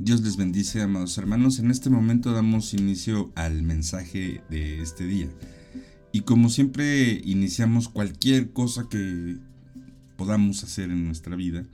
Dios 0.00 0.22
les 0.22 0.36
bendice, 0.36 0.80
amados 0.80 1.18
hermanos. 1.18 1.58
En 1.58 1.72
este 1.72 1.90
momento 1.90 2.32
damos 2.32 2.72
inicio 2.72 3.32
al 3.34 3.64
mensaje 3.64 4.42
de 4.48 4.80
este 4.80 5.04
día. 5.04 5.28
Y 6.12 6.20
como 6.20 6.50
siempre 6.50 7.20
iniciamos 7.24 7.88
cualquier 7.88 8.52
cosa 8.52 8.88
que 8.88 9.38
podamos 10.16 10.62
hacer 10.62 10.90
en 10.90 11.04
nuestra 11.04 11.34
vida 11.34 11.66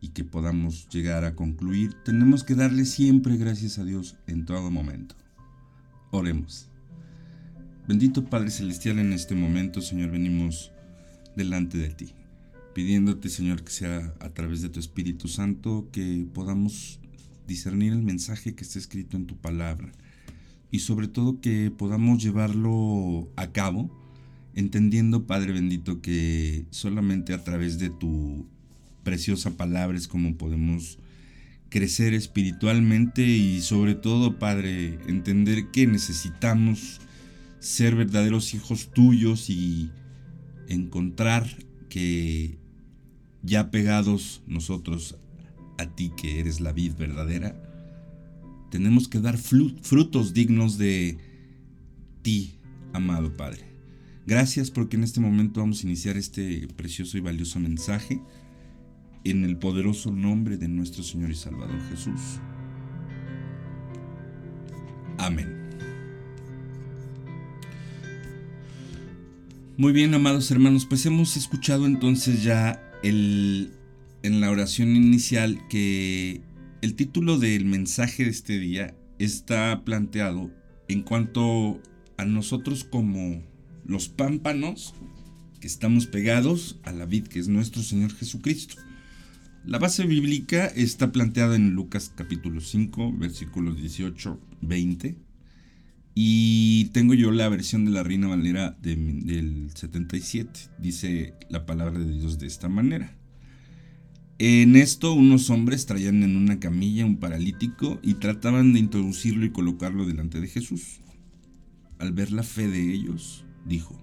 y 0.00 0.08
que 0.08 0.24
podamos 0.24 0.88
llegar 0.88 1.24
a 1.24 1.36
concluir, 1.36 1.94
tenemos 2.04 2.42
que 2.42 2.56
darle 2.56 2.84
siempre 2.84 3.36
gracias 3.36 3.78
a 3.78 3.84
Dios 3.84 4.16
en 4.26 4.44
todo 4.44 4.72
momento. 4.72 5.14
Oremos. 6.10 6.68
Bendito 7.86 8.24
Padre 8.24 8.50
Celestial, 8.50 8.98
en 8.98 9.12
este 9.12 9.36
momento, 9.36 9.80
Señor, 9.80 10.10
venimos 10.10 10.72
delante 11.36 11.78
de 11.78 11.90
ti, 11.90 12.14
pidiéndote, 12.74 13.28
Señor, 13.28 13.62
que 13.62 13.70
sea 13.70 14.12
a 14.18 14.30
través 14.30 14.60
de 14.60 14.70
tu 14.70 14.80
Espíritu 14.80 15.28
Santo 15.28 15.88
que 15.92 16.26
podamos 16.34 16.98
discernir 17.52 17.92
el 17.92 18.02
mensaje 18.02 18.54
que 18.54 18.64
está 18.64 18.78
escrito 18.78 19.16
en 19.16 19.26
tu 19.26 19.36
palabra. 19.36 19.92
Y 20.70 20.80
sobre 20.80 21.06
todo 21.06 21.40
que 21.40 21.70
podamos 21.70 22.22
llevarlo 22.22 23.30
a 23.36 23.52
cabo, 23.52 23.90
entendiendo, 24.54 25.26
Padre 25.26 25.52
bendito, 25.52 26.00
que 26.00 26.64
solamente 26.70 27.34
a 27.34 27.44
través 27.44 27.78
de 27.78 27.90
tu 27.90 28.46
preciosa 29.02 29.56
palabra 29.56 29.98
es 29.98 30.08
como 30.08 30.36
podemos 30.36 30.98
crecer 31.68 32.14
espiritualmente 32.14 33.22
y 33.22 33.60
sobre 33.60 33.94
todo, 33.94 34.38
Padre, 34.38 34.98
entender 35.08 35.70
que 35.70 35.86
necesitamos 35.86 37.00
ser 37.60 37.94
verdaderos 37.94 38.54
hijos 38.54 38.90
tuyos 38.92 39.50
y 39.50 39.90
encontrar 40.68 41.46
que 41.88 42.58
ya 43.42 43.70
pegados 43.70 44.42
nosotros 44.46 45.16
a 45.78 45.86
ti 45.86 46.12
que 46.16 46.40
eres 46.40 46.60
la 46.60 46.72
vid 46.72 46.94
verdadera, 46.94 47.56
tenemos 48.70 49.08
que 49.08 49.20
dar 49.20 49.36
frutos 49.36 50.32
dignos 50.32 50.78
de 50.78 51.18
ti, 52.22 52.58
amado 52.92 53.36
Padre. 53.36 53.72
Gracias 54.26 54.70
porque 54.70 54.96
en 54.96 55.04
este 55.04 55.20
momento 55.20 55.60
vamos 55.60 55.82
a 55.82 55.86
iniciar 55.86 56.16
este 56.16 56.68
precioso 56.76 57.18
y 57.18 57.20
valioso 57.20 57.58
mensaje 57.58 58.20
en 59.24 59.44
el 59.44 59.56
poderoso 59.56 60.10
nombre 60.10 60.56
de 60.56 60.68
nuestro 60.68 61.02
Señor 61.02 61.30
y 61.30 61.34
Salvador 61.34 61.80
Jesús. 61.90 62.20
Amén. 65.18 65.62
Muy 69.76 69.92
bien, 69.92 70.14
amados 70.14 70.50
hermanos, 70.50 70.86
pues 70.86 71.04
hemos 71.06 71.36
escuchado 71.36 71.86
entonces 71.86 72.42
ya 72.42 72.80
el 73.02 73.72
en 74.22 74.40
la 74.40 74.50
oración 74.50 74.96
inicial 74.96 75.66
que 75.68 76.42
el 76.80 76.94
título 76.94 77.38
del 77.38 77.64
mensaje 77.64 78.24
de 78.24 78.30
este 78.30 78.58
día 78.58 78.94
está 79.18 79.84
planteado 79.84 80.50
en 80.88 81.02
cuanto 81.02 81.80
a 82.16 82.24
nosotros 82.24 82.84
como 82.84 83.42
los 83.84 84.08
pámpanos 84.08 84.94
que 85.60 85.66
estamos 85.66 86.06
pegados 86.06 86.78
a 86.82 86.92
la 86.92 87.06
vid 87.06 87.26
que 87.26 87.38
es 87.38 87.48
nuestro 87.48 87.82
Señor 87.82 88.12
Jesucristo. 88.14 88.76
La 89.64 89.78
base 89.78 90.06
bíblica 90.06 90.66
está 90.66 91.12
planteada 91.12 91.54
en 91.54 91.70
Lucas 91.70 92.12
capítulo 92.14 92.60
5, 92.60 93.12
versículos 93.16 93.76
18, 93.76 94.40
20. 94.60 95.16
Y 96.14 96.86
tengo 96.86 97.14
yo 97.14 97.30
la 97.30 97.48
versión 97.48 97.84
de 97.84 97.92
la 97.92 98.02
Reina 98.02 98.26
Valera 98.26 98.76
del 98.82 99.70
77. 99.74 100.50
Dice 100.78 101.34
la 101.48 101.64
palabra 101.64 101.98
de 102.00 102.10
Dios 102.10 102.38
de 102.38 102.48
esta 102.48 102.68
manera. 102.68 103.16
En 104.44 104.74
esto 104.74 105.12
unos 105.12 105.50
hombres 105.50 105.86
traían 105.86 106.24
en 106.24 106.36
una 106.36 106.58
camilla 106.58 107.06
un 107.06 107.18
paralítico 107.18 108.00
y 108.02 108.14
trataban 108.14 108.72
de 108.72 108.80
introducirlo 108.80 109.46
y 109.46 109.50
colocarlo 109.50 110.04
delante 110.04 110.40
de 110.40 110.48
Jesús. 110.48 110.98
Al 112.00 112.10
ver 112.10 112.32
la 112.32 112.42
fe 112.42 112.66
de 112.66 112.92
ellos, 112.92 113.44
dijo, 113.64 113.96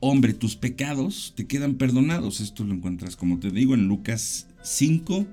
Hombre, 0.00 0.34
tus 0.34 0.56
pecados 0.56 1.34
te 1.36 1.46
quedan 1.46 1.76
perdonados. 1.76 2.40
Esto 2.40 2.64
lo 2.64 2.74
encuentras, 2.74 3.14
como 3.14 3.38
te 3.38 3.52
digo, 3.52 3.74
en 3.74 3.86
Lucas 3.86 4.48
5, 4.64 5.24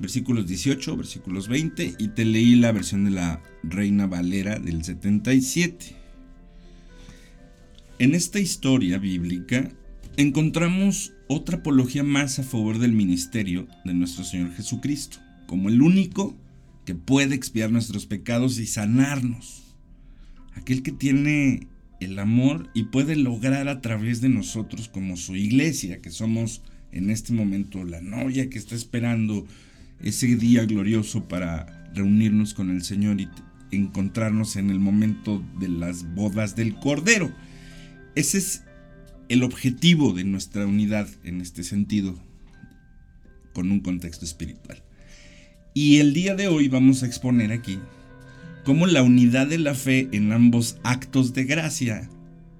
versículos 0.00 0.48
18, 0.48 0.96
versículos 0.96 1.46
20, 1.46 1.94
y 2.00 2.08
te 2.08 2.24
leí 2.24 2.56
la 2.56 2.72
versión 2.72 3.04
de 3.04 3.12
la 3.12 3.40
Reina 3.62 4.08
Valera 4.08 4.58
del 4.58 4.82
77. 4.82 5.94
En 8.00 8.16
esta 8.16 8.40
historia 8.40 8.98
bíblica 8.98 9.70
encontramos 10.16 11.12
otra 11.28 11.58
apología 11.58 12.02
más 12.02 12.38
a 12.38 12.42
favor 12.42 12.78
del 12.78 12.92
ministerio 12.92 13.66
de 13.84 13.94
nuestro 13.94 14.24
Señor 14.24 14.52
Jesucristo, 14.54 15.18
como 15.46 15.68
el 15.68 15.82
único 15.82 16.36
que 16.84 16.94
puede 16.94 17.34
expiar 17.34 17.70
nuestros 17.70 18.06
pecados 18.06 18.58
y 18.58 18.66
sanarnos. 18.66 19.74
Aquel 20.54 20.82
que 20.82 20.92
tiene 20.92 21.66
el 22.00 22.18
amor 22.18 22.70
y 22.74 22.84
puede 22.84 23.16
lograr 23.16 23.68
a 23.68 23.80
través 23.80 24.20
de 24.20 24.28
nosotros 24.28 24.88
como 24.88 25.16
su 25.16 25.34
iglesia, 25.34 26.00
que 26.00 26.10
somos 26.10 26.62
en 26.92 27.10
este 27.10 27.32
momento 27.32 27.84
la 27.84 28.00
novia 28.00 28.48
que 28.48 28.58
está 28.58 28.74
esperando 28.74 29.46
ese 30.00 30.36
día 30.36 30.64
glorioso 30.64 31.26
para 31.26 31.90
reunirnos 31.94 32.54
con 32.54 32.70
el 32.70 32.82
Señor 32.82 33.20
y 33.20 33.28
encontrarnos 33.70 34.56
en 34.56 34.70
el 34.70 34.78
momento 34.78 35.42
de 35.58 35.68
las 35.68 36.14
bodas 36.14 36.54
del 36.54 36.76
Cordero. 36.76 37.32
Ese 38.14 38.38
es 38.38 38.62
el 39.28 39.42
objetivo 39.42 40.12
de 40.12 40.24
nuestra 40.24 40.66
unidad 40.66 41.08
en 41.24 41.40
este 41.40 41.62
sentido, 41.62 42.18
con 43.52 43.70
un 43.70 43.80
contexto 43.80 44.24
espiritual. 44.24 44.82
Y 45.74 45.98
el 45.98 46.14
día 46.14 46.34
de 46.34 46.48
hoy 46.48 46.68
vamos 46.68 47.02
a 47.02 47.06
exponer 47.06 47.52
aquí 47.52 47.78
cómo 48.64 48.86
la 48.86 49.02
unidad 49.02 49.46
de 49.46 49.58
la 49.58 49.74
fe 49.74 50.08
en 50.12 50.32
ambos 50.32 50.78
actos 50.82 51.34
de 51.34 51.44
gracia 51.44 52.08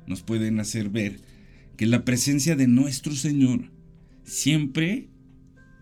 nos 0.07 0.23
pueden 0.23 0.61
hacer 0.61 0.89
ver 0.89 1.21
que 1.77 1.87
la 1.87 2.05
presencia 2.05 2.57
de 2.57 2.69
nuestro 2.69 3.15
Señor 3.15 3.71
siempre 4.25 5.09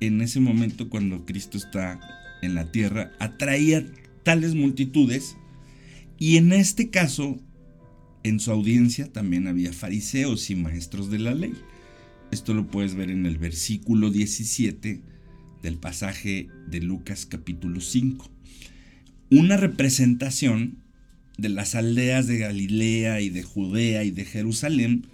en 0.01 0.21
ese 0.21 0.41
momento 0.41 0.89
cuando 0.89 1.25
Cristo 1.25 1.59
está 1.59 2.01
en 2.43 2.55
la 2.55 2.71
tierra 2.73 3.13
atraía 3.19 3.85
tales 4.23 4.55
multitudes 4.55 5.37
y 6.19 6.37
en 6.37 6.53
este 6.53 6.91
caso 6.91 7.41
en 8.25 8.41
su 8.41 8.51
audiencia 8.51 9.13
también 9.13 9.47
había 9.47 9.73
fariseos 9.73 10.51
y 10.51 10.57
maestros 10.57 11.11
de 11.11 11.19
la 11.19 11.35
ley. 11.35 11.53
Esto 12.33 12.55
lo 12.55 12.67
puedes 12.67 12.95
ver 12.95 13.11
en 13.11 13.27
el 13.27 13.39
versículo 13.39 14.11
17 14.11 15.03
del 15.63 15.77
pasaje 15.77 16.49
de 16.67 16.81
Lucas 16.81 17.27
capítulo 17.27 17.81
5. 17.81 18.29
Una 19.31 19.59
representación 19.59 20.79
de 21.37 21.51
las 21.51 21.75
aldeas 21.75 22.27
de 22.27 22.39
Galilea 22.39 23.21
y 23.21 23.29
de 23.29 23.43
Judea 23.43 24.05
y 24.05 24.11
de 24.11 24.25
Jerusalén 24.25 25.07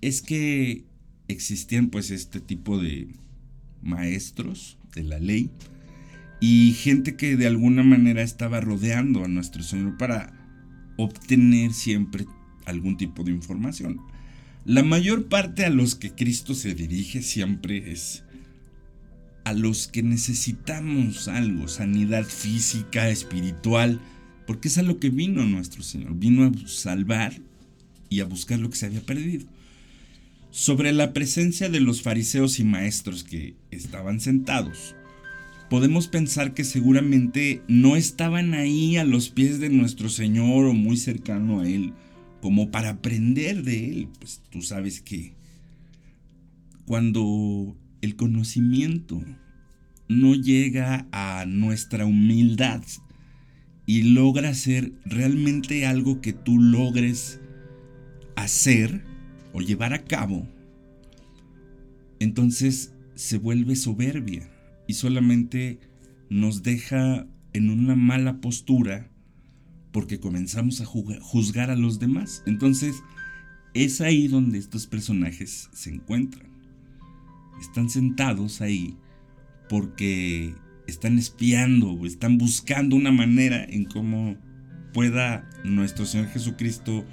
es 0.00 0.22
que 0.22 0.84
existían 1.28 1.88
pues 1.88 2.10
este 2.10 2.40
tipo 2.40 2.78
de 2.78 3.08
maestros 3.82 4.78
de 4.94 5.02
la 5.02 5.18
ley 5.18 5.50
y 6.40 6.72
gente 6.72 7.16
que 7.16 7.36
de 7.36 7.46
alguna 7.46 7.82
manera 7.82 8.22
estaba 8.22 8.60
rodeando 8.60 9.24
a 9.24 9.28
nuestro 9.28 9.62
Señor 9.62 9.98
para 9.98 10.32
obtener 10.96 11.72
siempre 11.72 12.26
algún 12.66 12.96
tipo 12.96 13.24
de 13.24 13.32
información. 13.32 14.00
La 14.64 14.82
mayor 14.82 15.28
parte 15.28 15.64
a 15.64 15.70
los 15.70 15.94
que 15.94 16.10
Cristo 16.10 16.54
se 16.54 16.74
dirige 16.74 17.22
siempre 17.22 17.92
es 17.92 18.24
a 19.44 19.52
los 19.52 19.86
que 19.86 20.02
necesitamos 20.02 21.28
algo, 21.28 21.68
sanidad 21.68 22.24
física, 22.24 23.08
espiritual, 23.08 24.00
porque 24.44 24.66
es 24.66 24.76
a 24.78 24.82
lo 24.82 24.98
que 24.98 25.08
vino 25.08 25.44
nuestro 25.44 25.84
Señor, 25.84 26.16
vino 26.16 26.44
a 26.44 26.68
salvar 26.68 27.40
y 28.08 28.18
a 28.18 28.24
buscar 28.24 28.58
lo 28.58 28.68
que 28.68 28.76
se 28.76 28.86
había 28.86 29.02
perdido. 29.02 29.46
Sobre 30.50 30.92
la 30.92 31.12
presencia 31.12 31.68
de 31.68 31.78
los 31.78 32.02
fariseos 32.02 32.58
y 32.58 32.64
maestros 32.64 33.22
que 33.22 33.54
estaban 33.70 34.18
sentados, 34.18 34.96
podemos 35.70 36.08
pensar 36.08 36.54
que 36.54 36.64
seguramente 36.64 37.62
no 37.68 37.94
estaban 37.94 38.54
ahí 38.54 38.96
a 38.96 39.04
los 39.04 39.28
pies 39.28 39.60
de 39.60 39.68
nuestro 39.68 40.08
Señor 40.08 40.64
o 40.64 40.72
muy 40.72 40.96
cercano 40.96 41.60
a 41.60 41.68
Él, 41.68 41.92
como 42.46 42.70
para 42.70 42.90
aprender 42.90 43.64
de 43.64 43.90
él. 43.90 44.08
Pues 44.20 44.40
tú 44.50 44.62
sabes 44.62 45.00
que 45.00 45.34
cuando 46.84 47.76
el 48.02 48.14
conocimiento 48.14 49.20
no 50.08 50.36
llega 50.36 51.08
a 51.10 51.44
nuestra 51.44 52.06
humildad 52.06 52.84
y 53.84 54.02
logra 54.14 54.54
ser 54.54 54.92
realmente 55.04 55.86
algo 55.86 56.20
que 56.20 56.32
tú 56.32 56.60
logres 56.60 57.40
hacer 58.36 59.02
o 59.52 59.60
llevar 59.60 59.92
a 59.92 60.04
cabo, 60.04 60.46
entonces 62.20 62.94
se 63.16 63.38
vuelve 63.38 63.74
soberbia 63.74 64.48
y 64.86 64.94
solamente 64.94 65.80
nos 66.30 66.62
deja 66.62 67.26
en 67.54 67.70
una 67.70 67.96
mala 67.96 68.40
postura 68.40 69.10
porque 69.96 70.20
comenzamos 70.20 70.82
a 70.82 70.84
juzgar 70.84 71.70
a 71.70 71.74
los 71.74 71.98
demás. 71.98 72.42
Entonces, 72.44 73.02
es 73.72 74.02
ahí 74.02 74.28
donde 74.28 74.58
estos 74.58 74.86
personajes 74.86 75.70
se 75.72 75.88
encuentran. 75.88 76.50
Están 77.62 77.88
sentados 77.88 78.60
ahí 78.60 78.94
porque 79.70 80.54
están 80.86 81.16
espiando 81.16 82.04
están 82.04 82.36
buscando 82.36 82.94
una 82.94 83.10
manera 83.10 83.64
en 83.64 83.86
cómo 83.86 84.36
pueda 84.92 85.48
nuestro 85.64 86.04
Señor 86.04 86.28
Jesucristo 86.28 87.06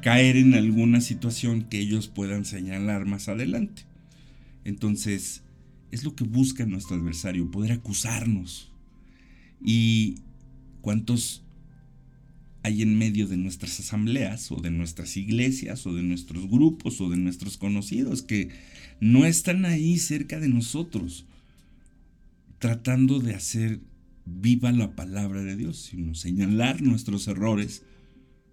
caer 0.00 0.38
en 0.38 0.54
alguna 0.54 1.02
situación 1.02 1.64
que 1.64 1.80
ellos 1.80 2.08
puedan 2.08 2.46
señalar 2.46 3.04
más 3.04 3.28
adelante. 3.28 3.82
Entonces, 4.64 5.42
es 5.90 6.02
lo 6.02 6.16
que 6.16 6.24
busca 6.24 6.64
nuestro 6.64 6.96
adversario, 6.96 7.50
poder 7.50 7.72
acusarnos. 7.72 8.72
¿Y 9.60 10.14
cuántos 10.80 11.42
hay 12.62 12.82
en 12.82 12.96
medio 12.96 13.26
de 13.26 13.36
nuestras 13.36 13.80
asambleas 13.80 14.52
o 14.52 14.56
de 14.56 14.70
nuestras 14.70 15.16
iglesias 15.16 15.86
o 15.86 15.94
de 15.94 16.02
nuestros 16.02 16.48
grupos 16.48 17.00
o 17.00 17.10
de 17.10 17.16
nuestros 17.16 17.56
conocidos 17.56 18.22
que 18.22 18.50
no 19.00 19.26
están 19.26 19.64
ahí 19.64 19.98
cerca 19.98 20.38
de 20.38 20.48
nosotros 20.48 21.26
tratando 22.58 23.18
de 23.18 23.34
hacer 23.34 23.80
viva 24.24 24.70
la 24.70 24.94
palabra 24.94 25.42
de 25.42 25.56
Dios, 25.56 25.88
sino 25.90 26.14
señalar 26.14 26.80
nuestros 26.82 27.26
errores 27.26 27.82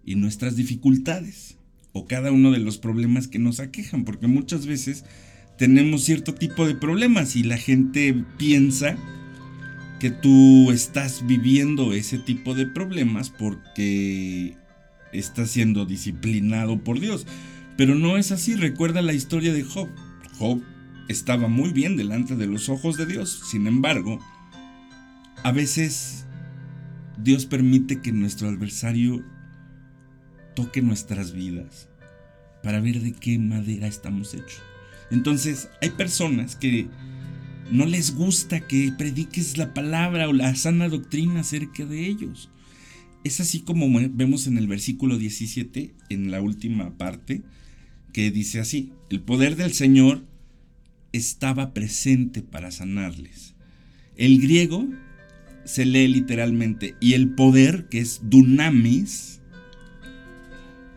y 0.04 0.16
nuestras 0.16 0.56
dificultades 0.56 1.56
o 1.92 2.06
cada 2.06 2.32
uno 2.32 2.50
de 2.50 2.58
los 2.58 2.78
problemas 2.78 3.28
que 3.28 3.38
nos 3.38 3.60
aquejan, 3.60 4.04
porque 4.04 4.26
muchas 4.26 4.66
veces 4.66 5.04
tenemos 5.58 6.02
cierto 6.02 6.34
tipo 6.34 6.66
de 6.66 6.74
problemas 6.74 7.36
y 7.36 7.42
la 7.42 7.58
gente 7.58 8.24
piensa 8.38 8.96
que 10.00 10.10
tú 10.10 10.72
estás 10.72 11.26
viviendo 11.26 11.92
ese 11.92 12.18
tipo 12.18 12.54
de 12.54 12.66
problemas 12.66 13.30
porque 13.30 14.56
estás 15.12 15.50
siendo 15.50 15.84
disciplinado 15.84 16.82
por 16.82 16.98
Dios. 16.98 17.26
Pero 17.76 17.94
no 17.94 18.16
es 18.16 18.32
así, 18.32 18.54
recuerda 18.56 19.02
la 19.02 19.12
historia 19.12 19.52
de 19.52 19.62
Job. 19.62 19.88
Job 20.38 20.62
estaba 21.08 21.48
muy 21.48 21.72
bien 21.72 21.96
delante 21.96 22.34
de 22.34 22.46
los 22.46 22.68
ojos 22.68 22.96
de 22.96 23.06
Dios, 23.06 23.42
sin 23.50 23.66
embargo, 23.66 24.18
a 25.42 25.52
veces 25.52 26.24
Dios 27.18 27.46
permite 27.46 28.00
que 28.00 28.12
nuestro 28.12 28.48
adversario 28.48 29.22
toque 30.54 30.82
nuestras 30.82 31.32
vidas 31.32 31.88
para 32.62 32.80
ver 32.80 33.00
de 33.00 33.12
qué 33.12 33.38
madera 33.38 33.86
estamos 33.86 34.34
hechos. 34.34 34.62
Entonces, 35.10 35.68
hay 35.82 35.90
personas 35.90 36.56
que 36.56 36.88
no 37.70 37.86
les 37.86 38.14
gusta 38.14 38.60
que 38.60 38.92
prediques 38.96 39.56
la 39.56 39.74
palabra 39.74 40.28
o 40.28 40.32
la 40.32 40.54
sana 40.54 40.88
doctrina 40.88 41.40
acerca 41.40 41.84
de 41.84 42.06
ellos. 42.06 42.50
Es 43.22 43.40
así 43.40 43.60
como 43.60 43.88
vemos 44.10 44.46
en 44.46 44.58
el 44.58 44.66
versículo 44.66 45.18
17, 45.18 45.94
en 46.08 46.30
la 46.30 46.40
última 46.40 46.96
parte, 46.96 47.42
que 48.12 48.30
dice 48.30 48.60
así, 48.60 48.92
el 49.10 49.20
poder 49.20 49.56
del 49.56 49.72
Señor 49.72 50.24
estaba 51.12 51.74
presente 51.74 52.42
para 52.42 52.70
sanarles. 52.70 53.54
El 54.16 54.40
griego 54.40 54.88
se 55.64 55.84
lee 55.84 56.08
literalmente 56.08 56.94
y 57.00 57.12
el 57.12 57.30
poder, 57.30 57.88
que 57.88 58.00
es 58.00 58.20
dunamis, 58.24 59.40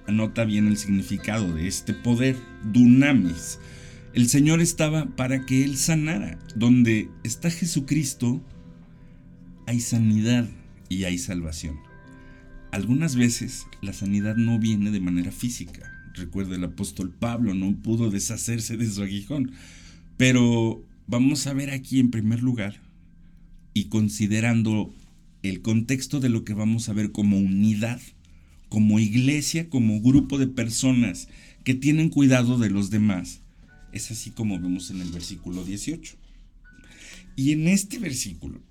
anota 0.08 0.46
bien 0.46 0.68
el 0.68 0.78
significado 0.78 1.54
de 1.54 1.68
este 1.68 1.94
poder, 1.94 2.36
dunamis. 2.72 3.60
El 4.14 4.30
Señor 4.30 4.62
estaba 4.62 5.08
para 5.16 5.44
que 5.46 5.64
Él 5.64 5.76
sanara. 5.76 6.38
Donde 6.56 7.10
está 7.24 7.50
Jesucristo, 7.50 8.46
hay 9.66 9.80
sanidad 9.80 10.48
y 10.88 11.06
hay 11.06 11.18
salvación. 11.18 11.80
Algunas 12.72 13.16
veces 13.16 13.66
la 13.82 13.92
sanidad 13.92 14.36
no 14.36 14.60
viene 14.60 14.92
de 14.92 15.00
manera 15.00 15.32
física. 15.32 15.92
Recuerda 16.14 16.56
el 16.56 16.64
apóstol 16.64 17.12
Pablo, 17.12 17.56
no 17.56 17.76
pudo 17.82 18.12
deshacerse 18.12 18.78
de 18.78 18.88
su 18.88 19.02
aguijón. 19.02 19.52
Pero 20.16 20.86
vamos 21.08 21.48
a 21.48 21.54
ver 21.54 21.72
aquí 21.72 22.00
en 22.00 22.12
primer 22.12 22.44
lugar, 22.44 22.82
y 23.74 23.86
considerando 23.86 24.94
el 25.42 25.62
contexto 25.62 26.20
de 26.20 26.30
lo 26.30 26.44
que 26.44 26.54
vamos 26.54 26.88
a 26.88 26.94
ver 26.94 27.12
como 27.12 27.38
unidad, 27.38 28.00
como 28.70 29.00
iglesia, 29.00 29.70
como 29.70 30.02
grupo 30.02 30.38
de 30.38 30.48
personas 30.48 31.28
que 31.64 31.74
tienen 31.74 32.10
cuidado 32.10 32.60
de 32.60 32.70
los 32.70 32.92
demás, 32.92 33.43
es 33.94 34.12
así 34.12 34.32
como 34.32 34.60
vemos 34.60 34.92
en 34.92 35.02
el 35.02 35.12
versículo 35.12 35.64
18. 35.64 36.16
Y 37.36 37.52
en 37.52 37.68
este 37.68 38.00
versículo 38.00 38.62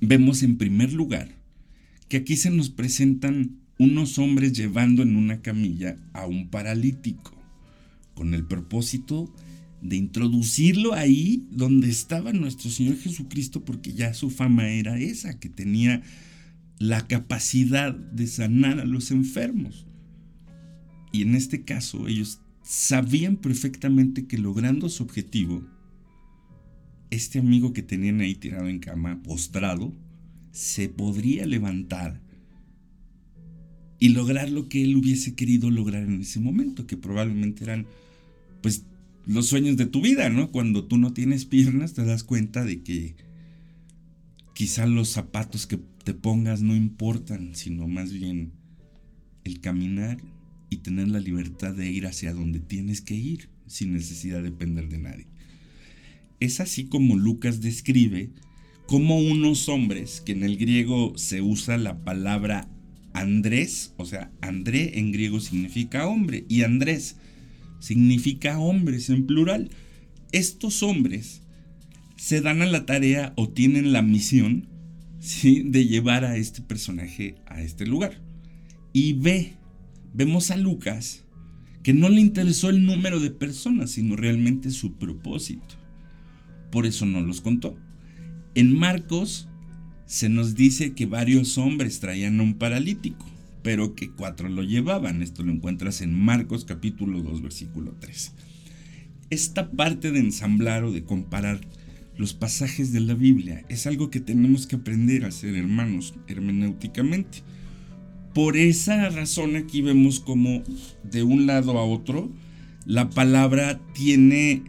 vemos 0.00 0.42
en 0.42 0.58
primer 0.58 0.92
lugar 0.92 1.34
que 2.08 2.18
aquí 2.18 2.36
se 2.36 2.50
nos 2.50 2.70
presentan 2.70 3.58
unos 3.78 4.18
hombres 4.18 4.52
llevando 4.52 5.02
en 5.02 5.16
una 5.16 5.40
camilla 5.40 5.96
a 6.12 6.26
un 6.26 6.48
paralítico, 6.48 7.32
con 8.14 8.34
el 8.34 8.44
propósito 8.44 9.32
de 9.80 9.96
introducirlo 9.96 10.94
ahí 10.94 11.46
donde 11.50 11.88
estaba 11.88 12.32
nuestro 12.32 12.70
Señor 12.70 12.96
Jesucristo, 12.96 13.64
porque 13.64 13.92
ya 13.92 14.14
su 14.14 14.30
fama 14.30 14.68
era 14.70 14.98
esa, 14.98 15.38
que 15.38 15.48
tenía 15.48 16.02
la 16.78 17.06
capacidad 17.06 17.94
de 17.94 18.26
sanar 18.26 18.80
a 18.80 18.84
los 18.84 19.10
enfermos. 19.10 19.86
Y 21.12 21.22
en 21.22 21.34
este 21.34 21.64
caso 21.64 22.08
ellos 22.08 22.40
sabían 22.68 23.38
perfectamente 23.38 24.26
que 24.26 24.36
logrando 24.36 24.90
su 24.90 25.02
objetivo, 25.02 25.66
este 27.08 27.38
amigo 27.38 27.72
que 27.72 27.82
tenían 27.82 28.20
ahí 28.20 28.34
tirado 28.34 28.68
en 28.68 28.78
cama, 28.78 29.22
postrado, 29.22 29.94
se 30.52 30.90
podría 30.90 31.46
levantar 31.46 32.20
y 33.98 34.10
lograr 34.10 34.50
lo 34.50 34.68
que 34.68 34.84
él 34.84 34.96
hubiese 34.96 35.34
querido 35.34 35.70
lograr 35.70 36.02
en 36.02 36.20
ese 36.20 36.40
momento, 36.40 36.86
que 36.86 36.98
probablemente 36.98 37.64
eran 37.64 37.86
pues 38.60 38.84
los 39.24 39.46
sueños 39.46 39.78
de 39.78 39.86
tu 39.86 40.02
vida, 40.02 40.28
¿no? 40.28 40.52
Cuando 40.52 40.84
tú 40.84 40.98
no 40.98 41.14
tienes 41.14 41.46
piernas 41.46 41.94
te 41.94 42.04
das 42.04 42.22
cuenta 42.22 42.66
de 42.66 42.82
que 42.82 43.16
quizá 44.52 44.84
los 44.84 45.08
zapatos 45.08 45.66
que 45.66 45.78
te 46.04 46.12
pongas 46.12 46.60
no 46.60 46.76
importan, 46.76 47.54
sino 47.54 47.88
más 47.88 48.12
bien 48.12 48.52
el 49.44 49.58
caminar 49.60 50.18
y 50.70 50.78
tener 50.78 51.08
la 51.08 51.20
libertad 51.20 51.74
de 51.74 51.90
ir 51.90 52.06
hacia 52.06 52.32
donde 52.32 52.60
tienes 52.60 53.00
que 53.00 53.14
ir 53.14 53.48
sin 53.66 53.92
necesidad 53.92 54.38
de 54.38 54.50
depender 54.50 54.88
de 54.88 54.98
nadie. 54.98 55.26
Es 56.40 56.60
así 56.60 56.84
como 56.84 57.16
Lucas 57.16 57.60
describe 57.60 58.30
cómo 58.86 59.18
unos 59.18 59.68
hombres, 59.68 60.22
que 60.24 60.32
en 60.32 60.44
el 60.44 60.56
griego 60.56 61.12
se 61.16 61.42
usa 61.42 61.76
la 61.76 62.04
palabra 62.04 62.68
Andrés, 63.12 63.94
o 63.96 64.04
sea, 64.04 64.30
André 64.40 64.98
en 64.98 65.12
griego 65.12 65.40
significa 65.40 66.06
hombre 66.06 66.44
y 66.48 66.62
Andrés 66.62 67.16
significa 67.80 68.58
hombres 68.58 69.10
en 69.10 69.26
plural. 69.26 69.70
Estos 70.32 70.82
hombres 70.82 71.42
se 72.16 72.40
dan 72.40 72.62
a 72.62 72.66
la 72.66 72.86
tarea 72.86 73.32
o 73.36 73.48
tienen 73.48 73.92
la 73.92 74.02
misión 74.02 74.68
¿sí? 75.20 75.62
de 75.64 75.86
llevar 75.86 76.24
a 76.24 76.36
este 76.36 76.62
personaje 76.62 77.36
a 77.46 77.62
este 77.62 77.86
lugar. 77.86 78.22
Y 78.92 79.14
ve 79.14 79.57
vemos 80.14 80.50
a 80.50 80.56
Lucas 80.56 81.24
que 81.82 81.94
no 81.94 82.08
le 82.08 82.20
interesó 82.20 82.70
el 82.70 82.84
número 82.84 83.20
de 83.20 83.30
personas, 83.30 83.92
sino 83.92 84.16
realmente 84.16 84.70
su 84.70 84.94
propósito. 84.94 85.76
Por 86.70 86.86
eso 86.86 87.06
no 87.06 87.20
los 87.20 87.40
contó. 87.40 87.76
En 88.54 88.76
Marcos 88.76 89.48
se 90.06 90.28
nos 90.28 90.54
dice 90.54 90.92
que 90.92 91.06
varios 91.06 91.56
hombres 91.58 92.00
traían 92.00 92.40
a 92.40 92.42
un 92.42 92.54
paralítico, 92.54 93.24
pero 93.62 93.94
que 93.94 94.10
cuatro 94.10 94.48
lo 94.48 94.62
llevaban. 94.62 95.22
Esto 95.22 95.42
lo 95.42 95.52
encuentras 95.52 96.00
en 96.00 96.12
Marcos 96.12 96.64
capítulo 96.64 97.22
2 97.22 97.42
versículo 97.42 97.94
3. 98.00 98.32
Esta 99.30 99.70
parte 99.70 100.10
de 100.10 100.20
ensamblar 100.20 100.84
o 100.84 100.92
de 100.92 101.04
comparar 101.04 101.60
los 102.16 102.34
pasajes 102.34 102.92
de 102.92 103.00
la 103.00 103.14
Biblia 103.14 103.64
es 103.68 103.86
algo 103.86 104.10
que 104.10 104.20
tenemos 104.20 104.66
que 104.66 104.76
aprender 104.76 105.24
a 105.24 105.28
hacer, 105.28 105.54
hermanos, 105.54 106.14
hermenéuticamente. 106.26 107.42
Por 108.34 108.56
esa 108.56 109.08
razón 109.08 109.56
aquí 109.56 109.82
vemos 109.82 110.20
como 110.20 110.62
de 111.02 111.22
un 111.22 111.46
lado 111.46 111.78
a 111.78 111.84
otro 111.84 112.30
la 112.88 113.10
palabra 113.10 113.78
tiene 113.92 114.62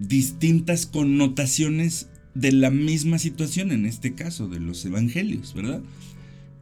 distintas 0.00 0.84
connotaciones 0.84 2.08
de 2.34 2.50
la 2.50 2.70
misma 2.70 3.20
situación, 3.20 3.70
en 3.70 3.86
este 3.86 4.16
caso 4.16 4.48
de 4.48 4.58
los 4.58 4.84
evangelios, 4.84 5.54
¿verdad? 5.54 5.80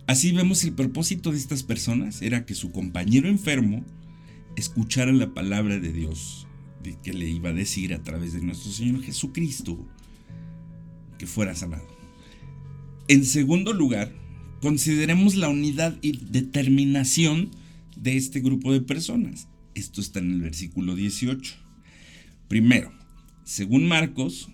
Así 0.06 0.32
vemos 0.32 0.62
el 0.62 0.74
propósito 0.74 1.32
de 1.32 1.38
estas 1.38 1.62
personas 1.62 2.20
era 2.20 2.44
que 2.44 2.54
su 2.54 2.70
compañero 2.70 3.30
enfermo 3.30 3.82
escuchara 4.56 5.10
la 5.10 5.32
palabra 5.32 5.78
de 5.80 5.90
Dios, 5.90 6.46
de 6.82 6.98
que 7.02 7.14
le 7.14 7.30
iba 7.30 7.48
a 7.48 7.54
decir 7.54 7.94
a 7.94 8.02
través 8.02 8.34
de 8.34 8.42
nuestro 8.42 8.70
Señor 8.70 9.02
Jesucristo 9.02 9.78
que 11.18 11.26
fuera 11.26 11.54
sanado. 11.54 11.88
En 13.08 13.24
segundo 13.24 13.72
lugar, 13.72 14.12
Consideremos 14.64 15.34
la 15.34 15.50
unidad 15.50 15.94
y 16.00 16.16
determinación 16.30 17.50
de 17.98 18.16
este 18.16 18.40
grupo 18.40 18.72
de 18.72 18.80
personas. 18.80 19.46
Esto 19.74 20.00
está 20.00 20.20
en 20.20 20.32
el 20.32 20.40
versículo 20.40 20.94
18. 20.94 21.54
Primero, 22.48 22.90
según 23.44 23.86
Marcos, 23.86 24.48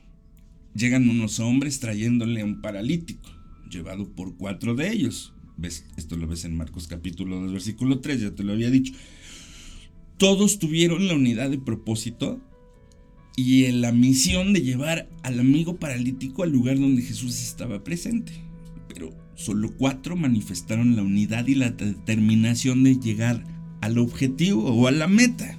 llegan 0.75 1.09
unos 1.09 1.38
hombres 1.38 1.79
trayéndole 1.79 2.40
a 2.40 2.45
un 2.45 2.61
paralítico, 2.61 3.31
llevado 3.71 4.11
por 4.11 4.37
cuatro 4.37 4.75
de 4.75 4.90
ellos. 4.90 5.33
¿Ves? 5.57 5.85
Esto 5.97 6.17
lo 6.17 6.26
ves 6.26 6.45
en 6.45 6.57
Marcos 6.57 6.88
capítulo 6.88 7.40
2, 7.43 7.52
versículo 7.52 8.00
3, 8.00 8.21
ya 8.21 8.35
te 8.35 8.43
lo 8.43 8.55
había 8.55 8.73
dicho. 8.73 8.93
Todos 10.17 10.59
tuvieron 10.59 11.07
la 11.07 11.14
unidad 11.14 11.50
de 11.50 11.59
propósito 11.59 12.40
y 13.37 13.67
en 13.67 13.81
la 13.81 13.93
misión 13.93 14.55
de 14.55 14.62
llevar 14.62 15.09
al 15.23 15.38
amigo 15.38 15.76
paralítico 15.76 16.43
al 16.43 16.50
lugar 16.50 16.81
donde 16.81 17.02
Jesús 17.02 17.40
estaba 17.40 17.85
presente. 17.85 18.33
Pero 18.88 19.14
solo 19.40 19.73
cuatro 19.76 20.16
manifestaron 20.16 20.97
la 20.97 21.02
unidad 21.02 21.47
y 21.47 21.54
la 21.54 21.70
determinación 21.70 22.85
de 22.85 22.97
llegar 22.97 23.42
al 23.80 23.99
objetivo 23.99 24.64
o 24.64 24.87
a 24.87 24.90
la 24.90 25.09
meta. 25.09 25.56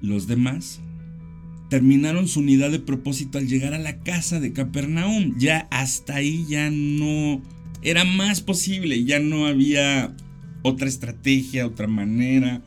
Los 0.00 0.26
demás 0.26 0.80
terminaron 1.68 2.26
su 2.26 2.40
unidad 2.40 2.70
de 2.70 2.78
propósito 2.78 3.36
al 3.36 3.46
llegar 3.46 3.74
a 3.74 3.78
la 3.78 3.98
casa 3.98 4.40
de 4.40 4.52
Capernaum. 4.54 5.34
Ya 5.38 5.68
hasta 5.70 6.16
ahí 6.16 6.46
ya 6.48 6.70
no 6.70 7.42
era 7.82 8.04
más 8.04 8.40
posible, 8.40 9.04
ya 9.04 9.18
no 9.18 9.46
había 9.46 10.16
otra 10.62 10.88
estrategia, 10.88 11.66
otra 11.66 11.86
manera, 11.86 12.62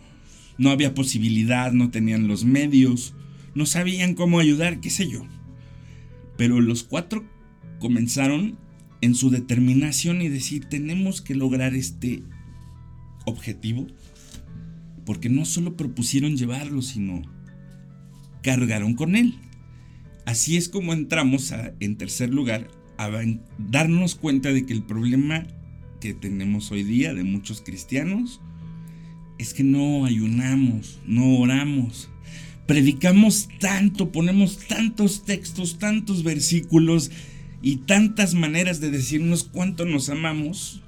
no 0.60 0.70
había 0.70 0.94
posibilidad, 0.94 1.72
no 1.72 1.90
tenían 1.90 2.28
los 2.28 2.46
medios, 2.46 3.16
no 3.56 3.66
sabían 3.66 4.14
cómo 4.14 4.40
ayudar, 4.40 4.82
qué 4.82 4.92
sé 4.92 5.10
yo. 5.10 5.26
Pero 6.38 6.62
los 6.62 6.84
cuatro 6.84 7.26
comenzaron 7.80 8.60
en 9.02 9.16
su 9.16 9.30
determinación 9.30 10.22
y 10.22 10.30
decir, 10.30 10.66
tenemos 10.66 11.22
que 11.22 11.36
lograr 11.36 11.76
este 11.76 12.24
objetivo, 13.26 13.88
porque 15.06 15.30
no 15.30 15.46
solo 15.46 15.76
propusieron 15.78 16.38
llevarlo, 16.38 16.82
sino 16.82 17.22
cargaron 18.42 18.96
con 18.96 19.16
él. 19.16 19.36
Así 20.26 20.58
es 20.58 20.68
como 20.70 20.94
entramos 20.94 21.54
en 21.80 21.98
tercer 21.98 22.34
lugar 22.34 22.68
a 22.98 23.10
darnos 23.58 24.16
cuenta 24.16 24.52
de 24.52 24.66
que 24.66 24.74
el 24.74 24.84
problema 24.84 25.48
que 26.02 26.14
tenemos 26.14 26.72
hoy 26.72 26.84
día 26.84 27.14
de 27.14 27.24
muchos 27.24 27.62
cristianos 27.62 28.42
es 29.38 29.54
que 29.54 29.64
no 29.64 30.06
ayunamos, 30.06 31.00
no 31.06 31.38
oramos. 31.38 32.10
Predicamos 32.66 33.48
tanto, 33.60 34.12
ponemos 34.12 34.58
tantos 34.68 35.24
textos, 35.24 35.80
tantos 35.80 36.24
versículos 36.24 37.12
y 37.62 37.78
tantas 37.78 38.34
maneras 38.34 38.80
de 38.80 38.92
decirnos 38.92 39.44
cuánto 39.44 39.86
nos 39.86 40.10
amamos. 40.10 40.82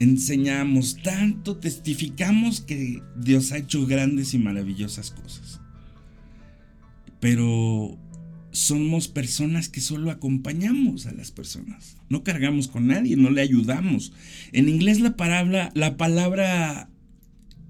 Enseñamos 0.00 0.96
tanto, 1.02 1.58
testificamos 1.58 2.60
que 2.60 3.02
Dios 3.16 3.52
ha 3.52 3.58
hecho 3.58 3.86
grandes 3.86 4.34
y 4.34 4.38
maravillosas 4.38 5.12
cosas. 5.12 5.60
Pero 7.20 7.98
somos 8.50 9.08
personas 9.08 9.68
que 9.68 9.80
solo 9.80 10.10
acompañamos 10.10 11.06
a 11.06 11.12
las 11.12 11.30
personas. 11.30 11.96
No 12.08 12.22
cargamos 12.22 12.68
con 12.68 12.86
nadie, 12.86 13.16
no 13.16 13.30
le 13.30 13.40
ayudamos. 13.40 14.12
En 14.52 14.68
inglés 14.68 15.00
la 15.00 15.16
palabra, 15.16 15.70
la 15.74 15.96
palabra 15.96 16.90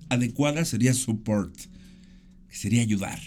adecuada 0.09 0.65
sería 0.65 0.93
support, 0.93 1.55
que 2.49 2.57
sería 2.57 2.83
ayudar. 2.83 3.21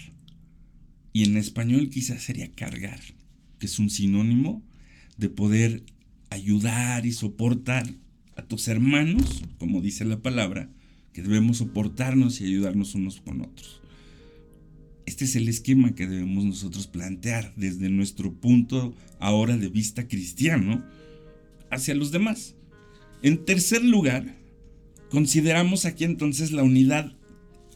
Y 1.12 1.24
en 1.24 1.36
español 1.36 1.88
quizás 1.88 2.22
sería 2.22 2.52
cargar, 2.52 3.00
que 3.58 3.66
es 3.66 3.78
un 3.78 3.90
sinónimo 3.90 4.62
de 5.16 5.28
poder 5.28 5.82
ayudar 6.30 7.06
y 7.06 7.12
soportar 7.12 7.86
a 8.36 8.42
tus 8.42 8.68
hermanos, 8.68 9.42
como 9.58 9.80
dice 9.80 10.04
la 10.04 10.20
palabra, 10.20 10.70
que 11.12 11.22
debemos 11.22 11.58
soportarnos 11.58 12.40
y 12.40 12.44
ayudarnos 12.44 12.94
unos 12.94 13.20
con 13.20 13.40
otros. 13.40 13.80
Este 15.06 15.24
es 15.24 15.36
el 15.36 15.48
esquema 15.48 15.94
que 15.94 16.06
debemos 16.06 16.44
nosotros 16.44 16.88
plantear 16.88 17.54
desde 17.56 17.88
nuestro 17.88 18.34
punto 18.34 18.94
ahora 19.20 19.56
de 19.56 19.68
vista 19.68 20.08
cristiano 20.08 20.84
hacia 21.70 21.94
los 21.94 22.10
demás. 22.10 22.54
En 23.22 23.44
tercer 23.44 23.84
lugar, 23.84 24.36
consideramos 25.10 25.84
aquí 25.84 26.04
entonces 26.04 26.52
la 26.52 26.64
unidad 26.64 27.16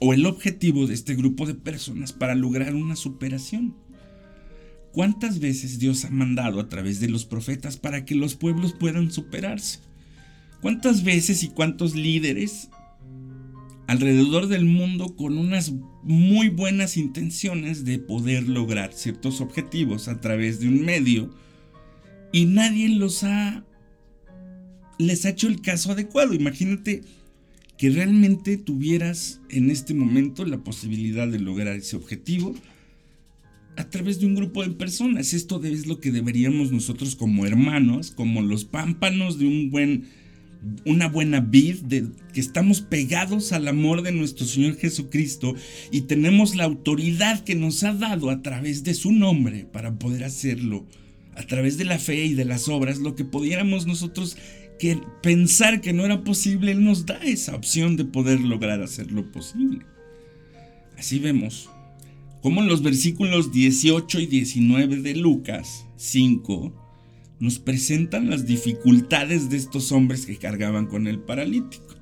o 0.00 0.12
el 0.12 0.26
objetivo 0.26 0.86
de 0.86 0.94
este 0.94 1.14
grupo 1.14 1.46
de 1.46 1.54
personas 1.54 2.12
para 2.12 2.34
lograr 2.34 2.74
una 2.74 2.96
superación. 2.96 3.74
¿Cuántas 4.92 5.38
veces 5.38 5.78
Dios 5.78 6.04
ha 6.04 6.10
mandado 6.10 6.60
a 6.60 6.68
través 6.68 7.00
de 7.00 7.08
los 7.08 7.24
profetas 7.24 7.76
para 7.76 8.04
que 8.04 8.14
los 8.14 8.34
pueblos 8.34 8.72
puedan 8.72 9.12
superarse? 9.12 9.78
¿Cuántas 10.60 11.04
veces 11.04 11.42
y 11.42 11.48
cuántos 11.48 11.94
líderes 11.94 12.68
alrededor 13.86 14.46
del 14.48 14.66
mundo 14.66 15.16
con 15.16 15.38
unas 15.38 15.72
muy 16.02 16.48
buenas 16.48 16.96
intenciones 16.96 17.84
de 17.84 17.98
poder 17.98 18.48
lograr 18.48 18.92
ciertos 18.92 19.40
objetivos 19.40 20.08
a 20.08 20.20
través 20.20 20.60
de 20.60 20.68
un 20.68 20.84
medio 20.84 21.34
y 22.32 22.44
nadie 22.46 22.88
los 22.88 23.24
ha 23.24 23.64
les 24.98 25.24
ha 25.24 25.30
hecho 25.30 25.48
el 25.48 25.60
caso 25.62 25.92
adecuado. 25.92 26.34
Imagínate 26.34 27.02
que 27.78 27.90
realmente 27.90 28.58
tuvieras 28.58 29.40
en 29.48 29.70
este 29.70 29.94
momento 29.94 30.44
la 30.44 30.58
posibilidad 30.58 31.26
de 31.26 31.38
lograr 31.38 31.76
ese 31.76 31.96
objetivo 31.96 32.54
a 33.80 33.88
través 33.88 34.20
de 34.20 34.26
un 34.26 34.34
grupo 34.34 34.62
de 34.62 34.70
personas. 34.70 35.32
Esto 35.32 35.62
es 35.64 35.86
lo 35.86 36.00
que 36.00 36.12
deberíamos 36.12 36.70
nosotros 36.70 37.16
como 37.16 37.46
hermanos, 37.46 38.10
como 38.10 38.42
los 38.42 38.64
pámpanos 38.64 39.38
de 39.38 39.46
un 39.46 39.70
buen 39.70 40.04
una 40.84 41.08
buena 41.08 41.40
vid, 41.40 41.76
que 42.34 42.40
estamos 42.40 42.82
pegados 42.82 43.52
al 43.52 43.66
amor 43.66 44.02
de 44.02 44.12
nuestro 44.12 44.44
Señor 44.44 44.76
Jesucristo 44.76 45.54
y 45.90 46.02
tenemos 46.02 46.54
la 46.54 46.64
autoridad 46.64 47.42
que 47.42 47.54
nos 47.54 47.82
ha 47.82 47.94
dado 47.94 48.28
a 48.28 48.42
través 48.42 48.84
de 48.84 48.92
su 48.92 49.10
nombre 49.10 49.64
para 49.72 49.98
poder 49.98 50.22
hacerlo, 50.22 50.84
a 51.34 51.44
través 51.44 51.78
de 51.78 51.86
la 51.86 51.98
fe 51.98 52.26
y 52.26 52.34
de 52.34 52.44
las 52.44 52.68
obras, 52.68 52.98
lo 52.98 53.14
que 53.14 53.24
pudiéramos 53.24 53.86
nosotros 53.86 54.36
que 54.78 54.98
pensar 55.22 55.80
que 55.80 55.94
no 55.94 56.04
era 56.04 56.24
posible, 56.24 56.72
Él 56.72 56.84
nos 56.84 57.06
da 57.06 57.18
esa 57.24 57.56
opción 57.56 57.96
de 57.96 58.04
poder 58.04 58.40
lograr 58.40 58.82
hacerlo 58.82 59.32
posible. 59.32 59.86
Así 60.98 61.18
vemos 61.18 61.70
como 62.42 62.62
en 62.62 62.68
los 62.68 62.82
versículos 62.82 63.52
18 63.52 64.20
y 64.20 64.26
19 64.26 64.96
de 64.96 65.14
Lucas 65.14 65.86
5, 65.96 66.72
nos 67.38 67.58
presentan 67.58 68.30
las 68.30 68.46
dificultades 68.46 69.50
de 69.50 69.56
estos 69.56 69.92
hombres 69.92 70.26
que 70.26 70.36
cargaban 70.36 70.86
con 70.86 71.06
el 71.06 71.18
paralítico. 71.18 71.96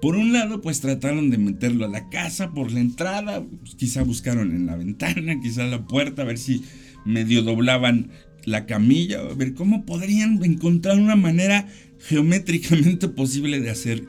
Por 0.00 0.16
un 0.16 0.32
lado, 0.32 0.60
pues 0.60 0.80
trataron 0.80 1.30
de 1.30 1.38
meterlo 1.38 1.86
a 1.86 1.88
la 1.88 2.08
casa 2.10 2.52
por 2.52 2.70
la 2.70 2.80
entrada, 2.80 3.42
pues, 3.44 3.74
quizá 3.74 4.02
buscaron 4.02 4.52
en 4.52 4.66
la 4.66 4.76
ventana, 4.76 5.40
quizá 5.42 5.64
la 5.64 5.86
puerta, 5.86 6.22
a 6.22 6.26
ver 6.26 6.38
si 6.38 6.62
medio 7.04 7.42
doblaban 7.42 8.10
la 8.44 8.66
camilla, 8.66 9.20
a 9.20 9.34
ver 9.34 9.54
cómo 9.54 9.84
podrían 9.84 10.42
encontrar 10.44 10.98
una 10.98 11.16
manera 11.16 11.68
geométricamente 11.98 13.08
posible 13.08 13.60
de 13.60 13.70
hacer 13.70 14.04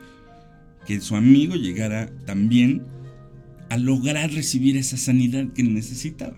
que 0.85 1.01
su 1.01 1.15
amigo 1.15 1.55
llegara 1.55 2.09
también 2.25 2.83
a 3.69 3.77
lograr 3.77 4.31
recibir 4.31 4.77
esa 4.77 4.97
sanidad 4.97 5.53
que 5.53 5.63
necesitaba. 5.63 6.37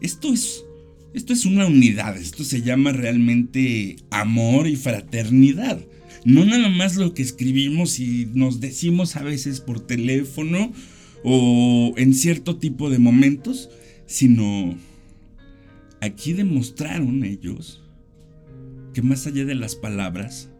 Esto 0.00 0.32
es 0.32 0.66
esto 1.16 1.32
es 1.32 1.46
una 1.46 1.66
unidad, 1.66 2.18
esto 2.18 2.44
se 2.44 2.60
llama 2.60 2.92
realmente 2.92 3.96
amor 4.10 4.68
y 4.68 4.76
fraternidad. 4.76 5.80
No 6.26 6.44
nada 6.44 6.68
más 6.68 6.96
lo 6.96 7.14
que 7.14 7.22
escribimos 7.22 8.00
y 8.00 8.28
nos 8.34 8.60
decimos 8.60 9.16
a 9.16 9.22
veces 9.22 9.60
por 9.62 9.80
teléfono 9.80 10.74
o 11.24 11.94
en 11.96 12.12
cierto 12.12 12.58
tipo 12.58 12.90
de 12.90 12.98
momentos, 12.98 13.70
sino 14.04 14.76
aquí 16.02 16.34
demostraron 16.34 17.24
ellos 17.24 17.82
que 18.92 19.00
más 19.00 19.26
allá 19.26 19.46
de 19.46 19.54
las 19.54 19.74
palabras, 19.74 20.50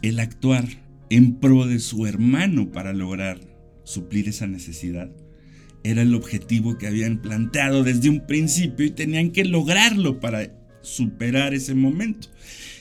el 0.00 0.20
actuar 0.20 0.66
en 1.10 1.34
pro 1.34 1.66
de 1.66 1.80
su 1.80 2.06
hermano 2.06 2.72
para 2.72 2.94
lograr 2.94 3.55
suplir 3.86 4.28
esa 4.28 4.46
necesidad 4.46 5.10
era 5.90 6.02
el 6.02 6.14
objetivo 6.14 6.78
que 6.78 6.88
habían 6.88 7.22
planteado 7.22 7.84
desde 7.84 8.10
un 8.10 8.26
principio 8.26 8.84
y 8.84 8.90
tenían 8.90 9.30
que 9.30 9.44
lograrlo 9.44 10.18
para 10.18 10.52
superar 10.82 11.54
ese 11.54 11.74
momento. 11.74 12.28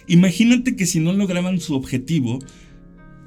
Imagínate 0.07 0.75
que 0.75 0.87
si 0.87 0.99
no 0.99 1.13
lograban 1.13 1.59
su 1.59 1.75
objetivo, 1.75 2.39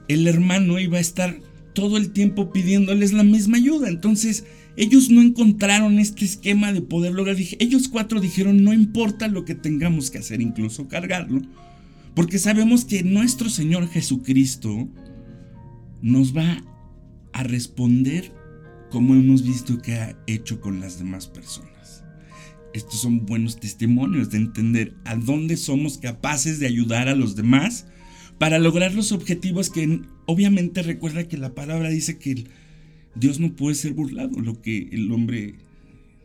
el 0.08 0.26
hermano 0.26 0.80
iba 0.80 0.98
a 0.98 1.00
estar 1.00 1.40
todo 1.74 1.96
el 1.96 2.10
tiempo 2.10 2.52
pidiéndoles 2.52 3.12
la 3.12 3.22
misma 3.22 3.58
ayuda. 3.58 3.88
Entonces, 3.88 4.44
ellos 4.76 5.10
no 5.10 5.22
encontraron 5.22 5.98
este 5.98 6.24
esquema 6.24 6.72
de 6.72 6.82
poder 6.82 7.12
lograr. 7.12 7.36
Ellos 7.58 7.88
cuatro 7.88 8.20
dijeron, 8.20 8.64
no 8.64 8.72
importa 8.72 9.28
lo 9.28 9.44
que 9.44 9.54
tengamos 9.54 10.10
que 10.10 10.18
hacer, 10.18 10.40
incluso 10.40 10.88
cargarlo, 10.88 11.42
porque 12.14 12.38
sabemos 12.38 12.84
que 12.84 13.04
nuestro 13.04 13.48
Señor 13.48 13.88
Jesucristo 13.88 14.88
nos 16.02 16.36
va 16.36 16.64
a 17.38 17.44
responder 17.44 18.32
como 18.90 19.14
hemos 19.14 19.44
visto 19.44 19.80
que 19.80 19.94
ha 19.94 20.18
hecho 20.26 20.60
con 20.60 20.80
las 20.80 20.98
demás 20.98 21.28
personas. 21.28 22.02
Estos 22.74 23.00
son 23.00 23.26
buenos 23.26 23.60
testimonios 23.60 24.30
de 24.30 24.38
entender 24.38 24.96
a 25.04 25.14
dónde 25.14 25.56
somos 25.56 25.98
capaces 25.98 26.58
de 26.58 26.66
ayudar 26.66 27.06
a 27.06 27.14
los 27.14 27.36
demás 27.36 27.86
para 28.38 28.58
lograr 28.58 28.92
los 28.92 29.12
objetivos 29.12 29.70
que 29.70 30.02
obviamente 30.26 30.82
recuerda 30.82 31.28
que 31.28 31.36
la 31.36 31.54
palabra 31.54 31.90
dice 31.90 32.18
que 32.18 32.44
Dios 33.14 33.38
no 33.38 33.54
puede 33.54 33.76
ser 33.76 33.92
burlado, 33.92 34.40
lo 34.40 34.60
que 34.60 34.88
el 34.90 35.12
hombre 35.12 35.54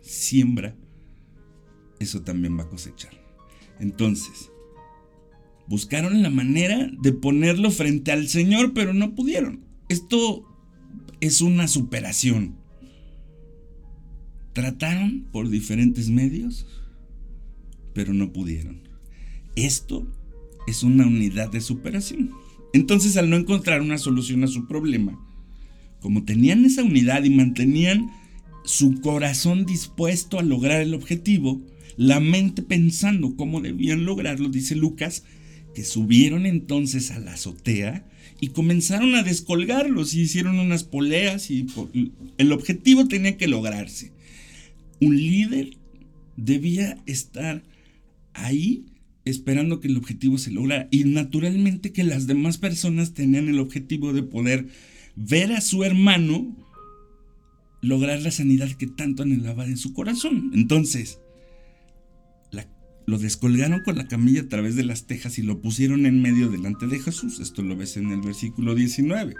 siembra, 0.02 0.76
eso 2.00 2.24
también 2.24 2.58
va 2.58 2.64
a 2.64 2.70
cosechar. 2.70 3.14
Entonces, 3.80 4.50
buscaron 5.68 6.24
la 6.24 6.32
manera 6.32 6.90
de 7.04 7.14
ponerlo 7.14 7.70
frente 7.70 8.12
al 8.12 8.28
Señor, 8.30 8.74
pero 8.74 8.96
no 8.96 9.14
pudieron. 9.14 9.64
Esto 9.90 10.50
es 11.24 11.40
una 11.40 11.70
superación. 11.70 12.58
Trataron 14.52 15.26
por 15.32 15.50
diferentes 15.50 16.10
medios, 16.10 16.68
pero 17.94 18.14
no 18.14 18.34
pudieron. 18.34 18.82
Esto 19.56 20.06
es 20.68 20.84
una 20.84 21.08
unidad 21.08 21.50
de 21.50 21.62
superación. 21.62 22.32
Entonces, 22.74 23.16
al 23.16 23.30
no 23.30 23.38
encontrar 23.38 23.80
una 23.80 23.98
solución 23.98 24.44
a 24.44 24.48
su 24.48 24.68
problema, 24.68 25.18
como 26.02 26.26
tenían 26.26 26.66
esa 26.66 26.84
unidad 26.84 27.24
y 27.24 27.30
mantenían 27.30 28.12
su 28.66 29.00
corazón 29.00 29.66
dispuesto 29.66 30.40
a 30.40 30.44
lograr 30.44 30.82
el 30.82 30.94
objetivo, 30.94 31.62
la 31.96 32.20
mente 32.20 32.64
pensando 32.64 33.38
cómo 33.38 33.62
debían 33.62 34.04
lograrlo, 34.04 34.50
dice 34.50 34.76
Lucas, 34.76 35.24
que 35.74 35.84
subieron 35.84 36.46
entonces 36.46 37.12
a 37.12 37.20
la 37.20 37.34
azotea 37.34 38.06
y 38.40 38.50
comenzaron 38.50 39.16
a 39.16 39.24
descolgarlos 39.24 40.14
y 40.14 40.22
hicieron 40.22 40.60
unas 40.60 40.84
poleas 40.84 41.50
y 41.50 41.66
el 42.38 42.52
objetivo 42.52 43.08
tenía 43.08 43.38
que 43.38 43.48
lograrse. 43.48 44.12
Un 45.00 45.18
líder 45.18 45.78
debía 46.38 46.98
estar 47.06 47.64
ahí 48.34 48.86
esperando 49.26 49.80
que 49.80 49.88
el 49.88 49.98
objetivo 49.98 50.38
se 50.38 50.52
lograra 50.52 50.88
y 50.92 51.06
naturalmente 51.06 51.92
que 51.92 52.04
las 52.04 52.28
demás 52.28 52.58
personas 52.58 53.14
tenían 53.14 53.48
el 53.48 53.60
objetivo 53.60 54.14
de 54.14 54.24
poder 54.24 54.68
ver 55.16 55.54
a 55.54 55.62
su 55.62 55.84
hermano 55.84 56.56
lograr 57.82 58.22
la 58.22 58.32
sanidad 58.32 58.72
que 58.72 58.88
tanto 58.88 59.24
anhelaba 59.24 59.66
en 59.66 59.78
su 59.78 59.94
corazón. 59.94 60.52
Entonces, 60.54 61.20
lo 63.06 63.18
descolgaron 63.18 63.82
con 63.82 63.98
la 63.98 64.08
camilla 64.08 64.42
a 64.42 64.48
través 64.48 64.76
de 64.76 64.84
las 64.84 65.06
tejas 65.06 65.38
y 65.38 65.42
lo 65.42 65.62
pusieron 65.62 66.06
en 66.06 66.22
medio 66.22 66.50
delante 66.50 66.88
de 66.88 67.00
Jesús. 67.00 67.40
Esto 67.40 67.62
lo 67.62 67.76
ves 67.76 67.98
en 67.98 68.12
el 68.12 68.22
versículo 68.22 68.76
19. 68.76 69.36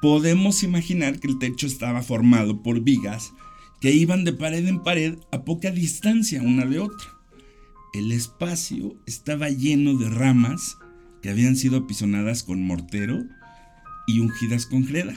Podemos 0.00 0.62
imaginar 0.62 1.20
que 1.20 1.28
el 1.28 1.38
techo 1.38 1.66
estaba 1.66 2.02
formado 2.02 2.62
por 2.62 2.80
vigas 2.80 3.32
que 3.80 3.92
iban 3.92 4.24
de 4.24 4.32
pared 4.32 4.66
en 4.66 4.82
pared 4.82 5.18
a 5.32 5.44
poca 5.44 5.70
distancia 5.70 6.40
una 6.40 6.64
de 6.66 6.78
otra. 6.78 7.08
El 7.92 8.10
espacio 8.12 8.96
estaba 9.06 9.50
lleno 9.50 9.98
de 9.98 10.08
ramas 10.08 10.78
que 11.20 11.30
habían 11.30 11.56
sido 11.56 11.78
apisonadas 11.78 12.42
con 12.42 12.62
mortero 12.62 13.24
y 14.06 14.20
ungidas 14.20 14.66
con 14.66 14.86
greda. 14.86 15.14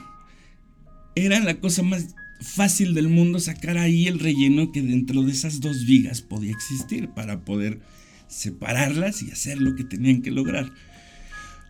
Era 1.16 1.40
la 1.40 1.60
cosa 1.60 1.84
más 1.84 2.16
fácil 2.46 2.94
del 2.94 3.10
mundo 3.10 3.40
sacar 3.40 3.78
ahí 3.78 4.08
el 4.08 4.20
relleno 4.20 4.72
que 4.72 4.82
dentro 4.82 5.24
de 5.24 5.32
esas 5.32 5.60
dos 5.60 5.86
vigas 5.86 6.22
podía 6.22 6.52
existir 6.52 7.10
para 7.10 7.44
poder 7.44 7.80
separarlas 8.28 9.22
y 9.24 9.32
hacer 9.32 9.60
lo 9.60 9.76
que 9.76 9.84
tenían 9.84 10.22
que 10.22 10.32
lograr. 10.32 10.72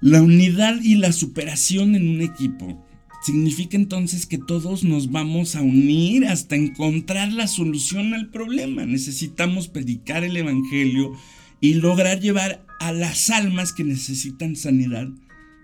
La 0.02 0.22
unidad 0.22 0.82
y 0.82 0.96
la 0.96 1.12
superación 1.14 1.96
en 1.96 2.08
un 2.08 2.22
equipo 2.22 2.86
significa 3.24 3.76
entonces 3.76 4.28
que 4.28 4.38
todos 4.38 4.84
nos 4.84 5.12
vamos 5.12 5.56
a 5.56 5.62
unir 5.62 6.28
hasta 6.28 6.56
encontrar 6.56 7.32
la 7.34 7.48
solución 7.48 8.14
al 8.14 8.30
problema. 8.30 8.86
Necesitamos 8.86 9.68
predicar 9.68 10.24
el 10.24 10.38
Evangelio 10.38 11.14
y 11.60 11.76
lograr 11.76 12.20
llevar 12.20 12.64
a 12.80 12.92
las 12.92 13.32
almas 13.32 13.74
que 13.74 13.84
necesitan 13.84 14.56
sanidad 14.56 15.08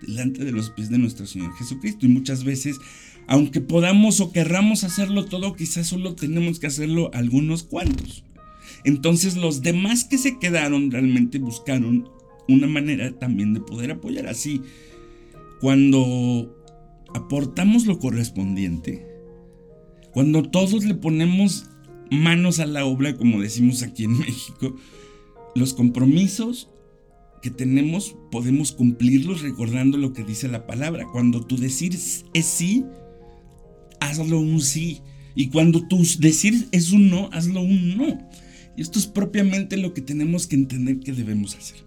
delante 0.01 0.44
de 0.44 0.51
los 0.51 0.72
pies 0.72 0.89
de 0.89 0.98
nuestro 0.98 1.27
Señor 1.27 1.56
Jesucristo. 1.56 2.06
Y 2.06 2.10
muchas 2.10 2.44
veces 2.44 2.77
aunque 3.28 3.62
podamos 3.62 4.20
o 4.20 4.32
querramos 4.32 4.84
hacerlo 4.84 5.25
todo, 5.25 5.56
quizás 5.56 5.88
solo 5.88 6.16
tenemos 6.16 6.60
que 6.60 6.68
hacerlo 6.68 7.12
algunos 7.13 7.63
cuantos. 7.63 8.24
Entonces 8.84 9.36
los 9.38 9.62
demás 9.62 10.06
que 10.06 10.18
se 10.18 10.40
quedaron 10.40 10.92
realmente 10.92 11.40
buscaron 11.40 12.10
una 12.48 12.68
manera 12.68 13.18
también 13.18 13.54
de 13.54 13.62
poder 13.62 13.92
apoyar 13.92 14.28
así. 14.28 14.62
Cuando 15.60 16.56
aportamos 17.13 17.86
lo 17.86 18.00
correspondiente, 18.00 19.06
cuando 20.13 20.44
todos 20.44 20.84
le 20.84 20.96
ponemos 20.96 21.70
manos 22.10 22.60
a 22.60 22.66
la 22.66 22.86
obra, 22.86 23.16
como 23.16 23.42
decimos 23.42 23.84
aquí 23.84 24.04
en 24.04 24.18
México, 24.20 24.75
los 25.55 25.74
compromisos 25.74 26.70
que 27.42 27.50
tenemos 27.50 28.16
podemos 28.31 28.72
cumplirlos 28.72 29.42
recordando 29.42 29.98
lo 29.98 30.14
que 30.14 30.24
dice 30.24 30.48
la 30.48 30.68
palabra. 30.68 31.07
Cuando 31.12 31.42
tú 31.42 31.57
decir 31.57 31.96
es 31.96 32.46
sí, 32.46 32.86
hazlo 34.01 34.40
un 34.40 34.59
sí. 34.59 35.00
Y 35.33 35.48
cuando 35.48 35.87
tú 35.87 36.03
decir 36.20 36.68
es 36.74 36.92
un 36.92 37.09
no, 37.09 37.29
hazlo 37.31 37.61
un 37.61 37.96
no. 37.96 38.29
Y 38.75 38.81
esto 38.81 39.00
es 39.00 39.07
propiamente 39.07 39.77
lo 39.77 39.94
que 39.94 40.01
tenemos 40.01 40.48
que 40.48 40.55
entender 40.55 41.00
que 41.00 41.14
debemos 41.14 41.55
hacer. 41.55 41.77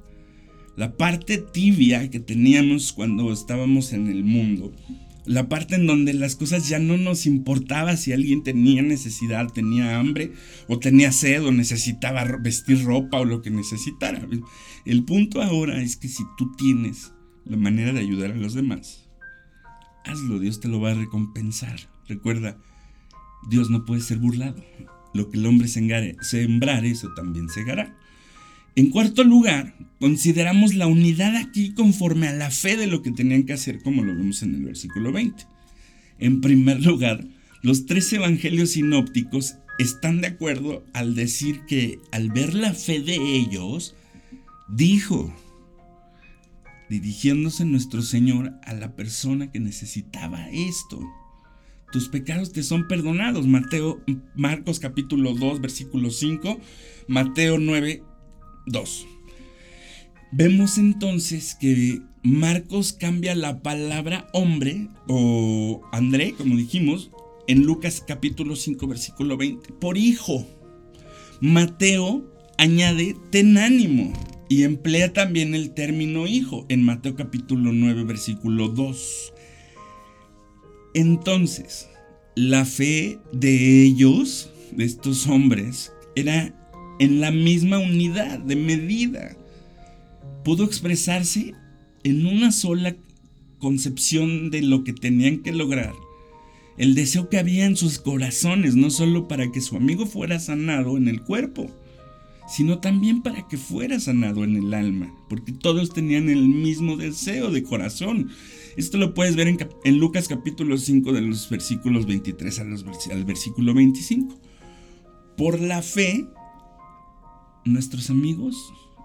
La 0.76 0.96
parte 0.96 1.38
tibia 1.38 2.10
que 2.10 2.20
teníamos 2.20 2.92
cuando 2.92 3.32
estábamos 3.32 3.92
en 3.92 4.08
el 4.08 4.24
mundo, 4.24 4.72
la 5.24 5.48
parte 5.48 5.76
en 5.76 5.86
donde 5.86 6.12
las 6.12 6.36
cosas 6.36 6.68
ya 6.68 6.78
no 6.78 6.96
nos 6.96 7.26
importaba 7.26 7.96
si 7.96 8.12
alguien 8.12 8.42
tenía 8.42 8.82
necesidad, 8.82 9.46
tenía 9.52 9.98
hambre 9.98 10.32
o 10.68 10.78
tenía 10.78 11.12
sed 11.12 11.44
o 11.44 11.52
necesitaba 11.52 12.24
vestir 12.42 12.84
ropa 12.84 13.20
o 13.20 13.24
lo 13.24 13.40
que 13.40 13.50
necesitara. 13.50 14.26
El 14.84 15.04
punto 15.04 15.40
ahora 15.40 15.80
es 15.80 15.96
que 15.96 16.08
si 16.08 16.24
tú 16.36 16.52
tienes 16.56 17.12
la 17.44 17.56
manera 17.56 17.92
de 17.92 18.00
ayudar 18.00 18.32
a 18.32 18.36
los 18.36 18.54
demás, 18.54 19.08
hazlo, 20.04 20.38
Dios 20.38 20.60
te 20.60 20.68
lo 20.68 20.80
va 20.80 20.90
a 20.90 20.94
recompensar. 20.94 21.93
Recuerda, 22.08 22.58
Dios 23.48 23.70
no 23.70 23.84
puede 23.84 24.00
ser 24.00 24.18
burlado. 24.18 24.62
Lo 25.12 25.30
que 25.30 25.38
el 25.38 25.46
hombre 25.46 25.68
sembrare, 25.68 26.16
eso 26.90 27.12
también 27.14 27.48
segará. 27.48 27.96
En 28.76 28.90
cuarto 28.90 29.22
lugar, 29.22 29.76
consideramos 30.00 30.74
la 30.74 30.88
unidad 30.88 31.36
aquí 31.36 31.72
conforme 31.74 32.26
a 32.26 32.32
la 32.32 32.50
fe 32.50 32.76
de 32.76 32.88
lo 32.88 33.02
que 33.02 33.12
tenían 33.12 33.44
que 33.44 33.52
hacer, 33.52 33.80
como 33.82 34.02
lo 34.02 34.14
vemos 34.14 34.42
en 34.42 34.54
el 34.56 34.64
versículo 34.64 35.12
20. 35.12 35.46
En 36.18 36.40
primer 36.40 36.84
lugar, 36.84 37.24
los 37.62 37.86
tres 37.86 38.12
evangelios 38.12 38.70
sinópticos 38.70 39.54
están 39.78 40.20
de 40.20 40.28
acuerdo 40.28 40.84
al 40.92 41.14
decir 41.14 41.60
que 41.66 42.00
al 42.10 42.30
ver 42.30 42.54
la 42.54 42.74
fe 42.74 43.00
de 43.00 43.14
ellos, 43.14 43.94
dijo, 44.68 45.32
dirigiéndose 46.90 47.64
nuestro 47.64 48.02
Señor 48.02 48.54
a 48.64 48.74
la 48.74 48.96
persona 48.96 49.52
que 49.52 49.60
necesitaba 49.60 50.48
esto 50.50 51.00
tus 51.94 52.08
pecados 52.08 52.50
te 52.50 52.64
son 52.64 52.88
perdonados. 52.88 53.46
Mateo, 53.46 54.02
Marcos 54.34 54.80
capítulo 54.80 55.32
2, 55.32 55.60
versículo 55.60 56.10
5, 56.10 56.58
Mateo 57.06 57.60
9, 57.60 58.02
2. 58.66 59.06
Vemos 60.32 60.76
entonces 60.76 61.54
que 61.54 62.02
Marcos 62.24 62.94
cambia 62.94 63.36
la 63.36 63.62
palabra 63.62 64.26
hombre 64.32 64.88
o 65.06 65.82
André, 65.92 66.34
como 66.36 66.56
dijimos, 66.56 67.12
en 67.46 67.62
Lucas 67.62 68.02
capítulo 68.04 68.56
5, 68.56 68.88
versículo 68.88 69.36
20, 69.36 69.74
por 69.74 69.96
hijo. 69.96 70.44
Mateo 71.40 72.28
añade 72.58 73.14
ten 73.30 73.56
ánimo 73.56 74.12
y 74.48 74.64
emplea 74.64 75.12
también 75.12 75.54
el 75.54 75.70
término 75.74 76.26
hijo 76.26 76.66
en 76.68 76.82
Mateo 76.82 77.14
capítulo 77.14 77.72
9, 77.72 78.02
versículo 78.02 78.66
2. 78.66 79.33
Entonces, 80.94 81.88
la 82.36 82.64
fe 82.64 83.18
de 83.32 83.82
ellos, 83.82 84.50
de 84.72 84.84
estos 84.84 85.26
hombres, 85.26 85.92
era 86.16 86.54
en 86.98 87.20
la 87.20 87.30
misma 87.30 87.78
unidad 87.78 88.38
de 88.38 88.56
medida. 88.56 89.36
Pudo 90.44 90.64
expresarse 90.64 91.54
en 92.04 92.26
una 92.26 92.52
sola 92.52 92.96
concepción 93.58 94.50
de 94.50 94.62
lo 94.62 94.84
que 94.84 94.92
tenían 94.92 95.42
que 95.42 95.52
lograr. 95.52 95.94
El 96.76 96.94
deseo 96.94 97.28
que 97.28 97.38
había 97.38 97.66
en 97.66 97.76
sus 97.76 97.98
corazones, 97.98 98.74
no 98.74 98.90
solo 98.90 99.28
para 99.28 99.50
que 99.50 99.60
su 99.60 99.76
amigo 99.76 100.06
fuera 100.06 100.38
sanado 100.38 100.96
en 100.96 101.08
el 101.08 101.22
cuerpo, 101.22 101.70
sino 102.48 102.78
también 102.78 103.22
para 103.22 103.48
que 103.48 103.56
fuera 103.56 103.98
sanado 104.00 104.44
en 104.44 104.56
el 104.56 104.74
alma, 104.74 105.14
porque 105.28 105.52
todos 105.52 105.92
tenían 105.92 106.28
el 106.28 106.46
mismo 106.46 106.96
deseo 106.96 107.50
de 107.50 107.62
corazón. 107.62 108.30
Esto 108.76 108.98
lo 108.98 109.14
puedes 109.14 109.36
ver 109.36 109.46
en, 109.48 109.98
Lucas 109.98 110.26
capítulo 110.26 110.76
5 110.76 111.12
de 111.12 111.20
los 111.20 111.48
versículos 111.48 112.06
23 112.06 112.58
al, 112.58 112.74
al 113.12 113.24
versículo 113.24 113.72
25. 113.72 114.36
Por 115.36 115.60
la 115.60 115.80
fe, 115.80 116.26
nuestros 117.64 118.10
amigos 118.10 118.56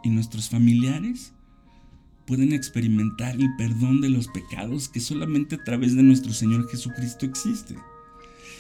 y 0.04 0.10
nuestros 0.10 0.50
familiares 0.50 1.34
pueden 2.26 2.54
experimentar 2.54 3.36
el 3.36 3.56
perdón 3.58 4.02
de 4.02 4.10
los 4.10 4.28
pecados 4.28 4.90
que 4.90 5.00
solamente 5.00 5.56
a 5.56 5.64
través 5.64 5.96
de 5.96 6.04
nuestro 6.04 6.34
Señor 6.34 6.68
Jesucristo 6.70 7.26
existe. 7.26 7.76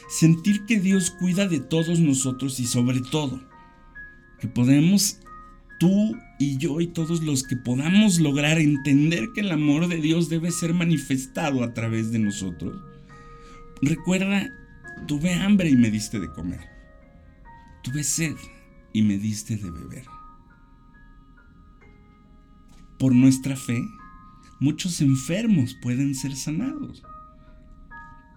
Sentir 0.10 0.66
que 0.66 0.80
Dios 0.80 1.12
cuida 1.20 1.48
de 1.48 1.60
todos 1.60 2.00
nosotros 2.00 2.60
y 2.60 2.66
sobre 2.66 3.02
todo 3.02 3.42
que 4.40 4.48
podemos 4.48 5.20
tú 5.80 6.18
y 6.38 6.58
yo 6.58 6.82
y 6.82 6.88
todos 6.88 7.24
los 7.24 7.44
que 7.44 7.56
podamos 7.56 8.20
lograr 8.20 8.60
entender 8.60 9.32
que 9.34 9.42
el 9.42 9.52
amor 9.52 9.88
de 9.88 9.98
Dios 9.98 10.30
debe 10.30 10.52
ser 10.52 10.74
manifestado 10.74 11.64
a 11.64 11.74
través 11.74 12.12
de 12.12 12.20
nosotros. 12.20 12.80
Recuerda, 13.82 14.50
tuve 15.08 15.34
hambre 15.34 15.70
y 15.70 15.76
me 15.76 15.90
diste 15.90 16.20
de 16.20 16.30
comer. 16.30 16.60
Tuve 17.82 18.04
sed 18.04 18.36
y 18.94 19.02
me 19.02 19.18
diste 19.18 19.56
de 19.56 19.72
beber. 19.72 20.06
Por 23.00 23.16
nuestra 23.16 23.56
fe, 23.56 23.82
muchos 24.60 25.00
enfermos 25.00 25.76
pueden 25.82 26.14
ser 26.14 26.36
sanados. 26.36 27.02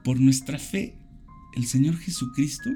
Por 0.05 0.21
nuestra 0.21 0.59
fe, 0.59 0.97
el 1.55 1.67
Señor 1.67 1.97
Jesucristo 1.97 2.71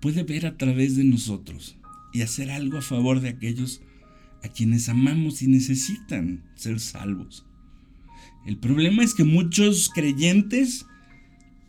puede 0.00 0.24
ver 0.24 0.46
a 0.46 0.56
través 0.56 0.96
de 0.96 1.04
nosotros 1.04 1.78
y 2.12 2.22
hacer 2.22 2.50
algo 2.50 2.78
a 2.78 2.82
favor 2.82 3.20
de 3.20 3.30
aquellos 3.30 3.82
a 4.42 4.48
quienes 4.48 4.88
amamos 4.88 5.42
y 5.42 5.46
necesitan 5.46 6.42
ser 6.54 6.80
salvos. 6.80 7.46
El 8.46 8.58
problema 8.58 9.04
es 9.04 9.14
que 9.14 9.24
muchos 9.24 9.90
creyentes 9.94 10.86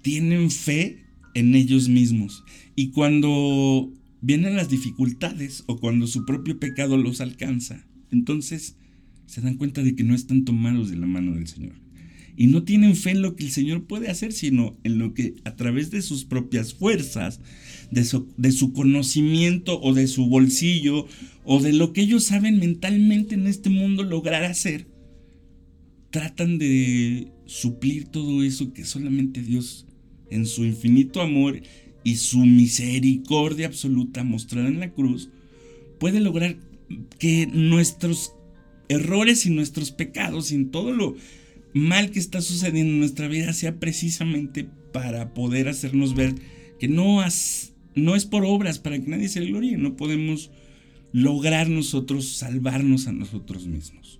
tienen 0.01 0.49
fe 0.49 1.05
en 1.35 1.55
ellos 1.55 1.87
mismos 1.87 2.43
y 2.75 2.89
cuando 2.89 3.91
vienen 4.21 4.55
las 4.55 4.69
dificultades 4.69 5.63
o 5.67 5.79
cuando 5.79 6.07
su 6.07 6.25
propio 6.25 6.59
pecado 6.59 6.97
los 6.97 7.21
alcanza, 7.21 7.85
entonces 8.11 8.75
se 9.25 9.41
dan 9.41 9.57
cuenta 9.57 9.83
de 9.83 9.95
que 9.95 10.03
no 10.03 10.15
están 10.15 10.45
tomados 10.45 10.89
de 10.89 10.97
la 10.97 11.07
mano 11.07 11.33
del 11.33 11.47
Señor. 11.47 11.73
Y 12.35 12.47
no 12.47 12.63
tienen 12.63 12.95
fe 12.95 13.11
en 13.11 13.21
lo 13.21 13.35
que 13.35 13.43
el 13.43 13.51
Señor 13.51 13.83
puede 13.83 14.09
hacer, 14.09 14.33
sino 14.33 14.75
en 14.83 14.97
lo 14.97 15.13
que 15.13 15.35
a 15.43 15.55
través 15.55 15.91
de 15.91 16.01
sus 16.01 16.25
propias 16.25 16.73
fuerzas, 16.73 17.39
de 17.91 18.03
su, 18.51 18.73
conocimiento 18.73 19.79
o 19.81 19.93
de 19.93 20.07
su 20.07 20.25
bolsillo 20.27 21.07
o 21.45 21.61
de 21.61 21.73
lo 21.73 21.93
que 21.93 22.01
ellos 22.01 22.23
saben 22.23 22.59
mentalmente 22.59 23.35
en 23.35 23.45
este 23.45 23.69
mundo 23.69 24.03
lograr 24.03 24.43
hacer, 24.43 24.87
tratan 26.09 26.57
de 26.57 27.31
suplir 27.45 28.05
todo 28.05 28.43
eso 28.43 28.73
que 28.73 28.85
solamente 28.85 29.41
Dios 29.41 29.85
en 30.29 30.45
su 30.45 30.65
infinito 30.65 31.21
amor 31.21 31.61
y 32.03 32.15
su 32.15 32.39
misericordia 32.39 33.67
absoluta 33.67 34.23
mostrada 34.23 34.67
en 34.67 34.79
la 34.79 34.91
cruz 34.91 35.29
puede 35.99 36.19
lograr 36.19 36.57
que 37.19 37.47
nuestros 37.47 38.33
errores 38.89 39.45
y 39.45 39.49
nuestros 39.49 39.91
pecados 39.91 40.51
y 40.51 40.65
todo 40.65 40.91
lo 40.91 41.15
mal 41.73 42.11
que 42.11 42.19
está 42.19 42.41
sucediendo 42.41 42.93
en 42.93 42.99
nuestra 42.99 43.27
vida 43.27 43.53
sea 43.53 43.79
precisamente 43.79 44.67
para 44.91 45.33
poder 45.33 45.67
hacernos 45.67 46.15
ver 46.15 46.35
que 46.79 46.87
no, 46.87 47.19
no 47.95 48.15
es 48.15 48.25
por 48.25 48.45
obras 48.45 48.79
para 48.79 48.99
que 48.99 49.09
nadie 49.09 49.29
se 49.29 49.41
gloríe, 49.41 49.77
no 49.77 49.95
podemos 49.95 50.51
lograr 51.11 51.69
nosotros 51.69 52.27
salvarnos 52.27 53.07
a 53.07 53.11
nosotros 53.13 53.67
mismos. 53.67 54.19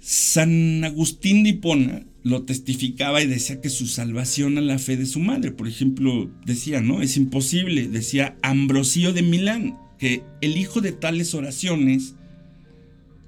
San 0.00 0.82
Agustín 0.84 1.44
de 1.44 1.50
Hipona 1.50 2.04
lo 2.24 2.42
testificaba 2.42 3.22
y 3.22 3.26
decía 3.26 3.60
que 3.60 3.70
su 3.70 3.86
salvación 3.86 4.58
a 4.58 4.60
la 4.60 4.78
fe 4.78 4.96
de 4.96 5.06
su 5.06 5.20
madre, 5.20 5.52
por 5.52 5.68
ejemplo, 5.68 6.30
decía, 6.44 6.80
¿no? 6.80 7.02
Es 7.02 7.16
imposible, 7.16 7.88
decía 7.88 8.36
Ambrosio 8.42 9.12
de 9.12 9.22
Milán, 9.22 9.78
que 9.98 10.22
el 10.40 10.56
hijo 10.56 10.80
de 10.80 10.90
tales 10.90 11.34
oraciones 11.34 12.14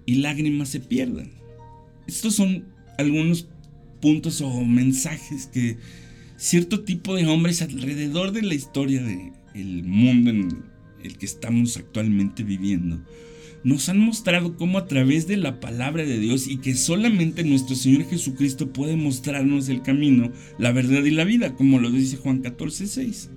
y 0.07 0.17
lágrimas 0.17 0.69
se 0.69 0.81
pierdan. 0.81 1.31
Estos 2.07 2.35
son 2.35 2.65
algunos 2.99 3.49
puntos 4.01 4.41
o 4.41 4.65
mensajes 4.65 5.47
que 5.47 5.79
cierto 6.37 6.85
tipo 6.85 7.15
de 7.15 7.27
hombres 7.27 7.63
alrededor 7.63 8.33
de 8.33 8.43
la 8.43 8.55
historia 8.55 9.03
del 9.03 9.83
mundo 9.85 10.31
en 10.31 10.65
el 11.03 11.17
que 11.17 11.27
estamos 11.27 11.77
actualmente 11.77 12.43
viviendo 12.43 13.01
nos 13.65 13.89
han 13.89 13.99
mostrado 13.99 14.57
cómo 14.57 14.77
a 14.77 14.87
través 14.87 15.27
de 15.27 15.39
la 15.39 15.59
palabra 15.59 16.05
de 16.05 16.19
Dios 16.19 16.47
y 16.47 16.59
que 16.59 16.75
solamente 16.75 17.43
nuestro 17.45 17.75
Señor 17.75 18.05
Jesucristo 18.05 18.73
puede 18.73 18.95
mostrarnos 18.95 19.71
el 19.71 19.81
camino, 19.81 20.31
la 20.59 20.71
verdad 20.71 21.03
y 21.03 21.11
la 21.11 21.25
vida, 21.25 21.55
como 21.55 21.81
lo 21.81 21.91
dice 21.91 22.19
Juan 22.19 22.43
14, 22.43 22.87
6. 22.87 23.31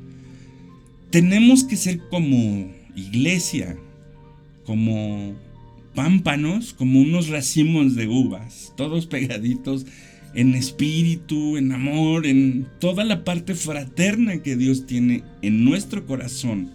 Tenemos 1.10 1.64
que 1.64 1.78
ser 1.78 2.00
como 2.10 2.70
iglesia, 2.94 3.78
como 4.66 5.34
pámpanos, 5.98 6.76
como 6.78 7.02
unos 7.02 7.30
racimos 7.30 7.96
de 7.96 8.08
uvas, 8.08 8.72
todos 8.78 9.08
pegaditos 9.08 9.88
en 10.36 10.54
espíritu, 10.54 11.58
en 11.58 11.72
amor, 11.72 12.28
en 12.28 12.68
toda 12.80 13.04
la 13.04 13.24
parte 13.24 13.56
fraterna 13.56 14.44
que 14.44 14.56
Dios 14.56 14.86
tiene 14.86 15.24
en 15.42 15.66
nuestro 15.66 16.06
corazón 16.06 16.70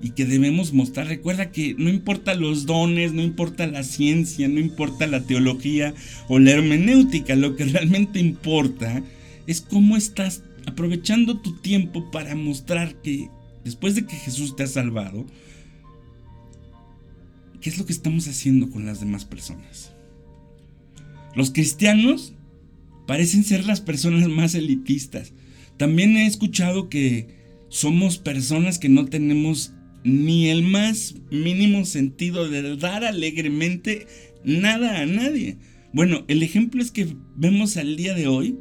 y 0.00 0.10
que 0.10 0.26
debemos 0.26 0.72
mostrar. 0.72 1.08
Recuerda 1.08 1.50
que 1.50 1.74
no 1.76 1.90
importa 1.90 2.36
los 2.36 2.66
dones, 2.66 3.12
no 3.12 3.20
importa 3.20 3.66
la 3.66 3.82
ciencia, 3.82 4.46
no 4.46 4.60
importa 4.60 5.08
la 5.08 5.22
teología 5.22 5.92
o 6.28 6.38
la 6.38 6.52
hermenéutica, 6.52 7.34
lo 7.34 7.56
que 7.56 7.64
realmente 7.64 8.20
importa 8.20 9.02
es 9.48 9.60
cómo 9.60 9.96
estás 9.96 10.44
aprovechando 10.66 11.38
tu 11.38 11.56
tiempo 11.56 12.12
para 12.12 12.36
mostrar 12.36 12.94
que 13.02 13.28
después 13.64 13.96
de 13.96 14.06
que 14.06 14.14
Jesús 14.14 14.54
te 14.54 14.62
ha 14.62 14.68
salvado, 14.68 15.26
¿qué 17.60 17.70
es 17.70 17.78
lo 17.78 17.86
que 17.86 17.92
estamos 17.92 18.28
haciendo 18.28 18.70
con 18.70 18.86
las 18.86 19.00
demás 19.00 19.24
personas? 19.24 19.92
Los 21.34 21.50
cristianos 21.50 22.34
parecen 23.06 23.44
ser 23.44 23.64
las 23.64 23.80
personas 23.80 24.28
más 24.28 24.54
elitistas. 24.54 25.32
También 25.76 26.16
he 26.16 26.26
escuchado 26.26 26.88
que 26.88 27.28
somos 27.68 28.18
personas 28.18 28.78
que 28.78 28.88
no 28.88 29.06
tenemos 29.06 29.72
ni 30.04 30.48
el 30.48 30.62
más 30.62 31.16
mínimo 31.30 31.84
sentido 31.84 32.48
de 32.48 32.76
dar 32.76 33.04
alegremente 33.04 34.06
nada 34.44 35.00
a 35.00 35.06
nadie. 35.06 35.58
Bueno, 35.92 36.24
el 36.28 36.42
ejemplo 36.42 36.80
es 36.80 36.90
que 36.90 37.16
vemos 37.36 37.76
al 37.76 37.96
día 37.96 38.14
de 38.14 38.28
hoy 38.28 38.58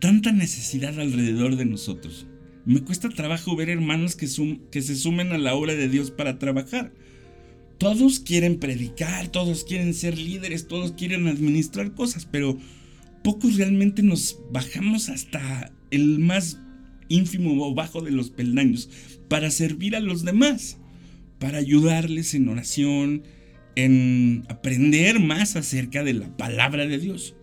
tanta 0.00 0.32
necesidad 0.32 0.98
alrededor 0.98 1.56
de 1.56 1.64
nosotros. 1.64 2.26
Me 2.64 2.80
cuesta 2.80 3.08
trabajo 3.08 3.56
ver 3.56 3.70
hermanos 3.70 4.16
que, 4.16 4.28
que 4.70 4.82
se 4.82 4.96
sumen 4.96 5.32
a 5.32 5.38
la 5.38 5.54
obra 5.54 5.74
de 5.74 5.88
Dios 5.88 6.10
para 6.10 6.38
trabajar. 6.38 6.92
Todos 7.78 8.18
quieren 8.18 8.58
predicar, 8.58 9.28
todos 9.28 9.64
quieren 9.64 9.94
ser 9.94 10.18
líderes, 10.18 10.66
todos 10.66 10.92
quieren 10.92 11.28
administrar 11.28 11.94
cosas, 11.94 12.26
pero 12.26 12.58
pocos 13.22 13.56
realmente 13.56 14.02
nos 14.02 14.40
bajamos 14.50 15.08
hasta 15.08 15.72
el 15.92 16.18
más 16.18 16.58
ínfimo 17.08 17.64
o 17.64 17.74
bajo 17.74 18.00
de 18.00 18.10
los 18.10 18.30
peldaños 18.30 18.90
para 19.28 19.50
servir 19.50 19.94
a 19.94 20.00
los 20.00 20.24
demás, 20.24 20.78
para 21.38 21.58
ayudarles 21.58 22.34
en 22.34 22.48
oración, 22.48 23.22
en 23.76 24.44
aprender 24.48 25.20
más 25.20 25.54
acerca 25.54 26.02
de 26.02 26.14
la 26.14 26.36
palabra 26.36 26.86
de 26.86 26.98
Dios. 26.98 27.36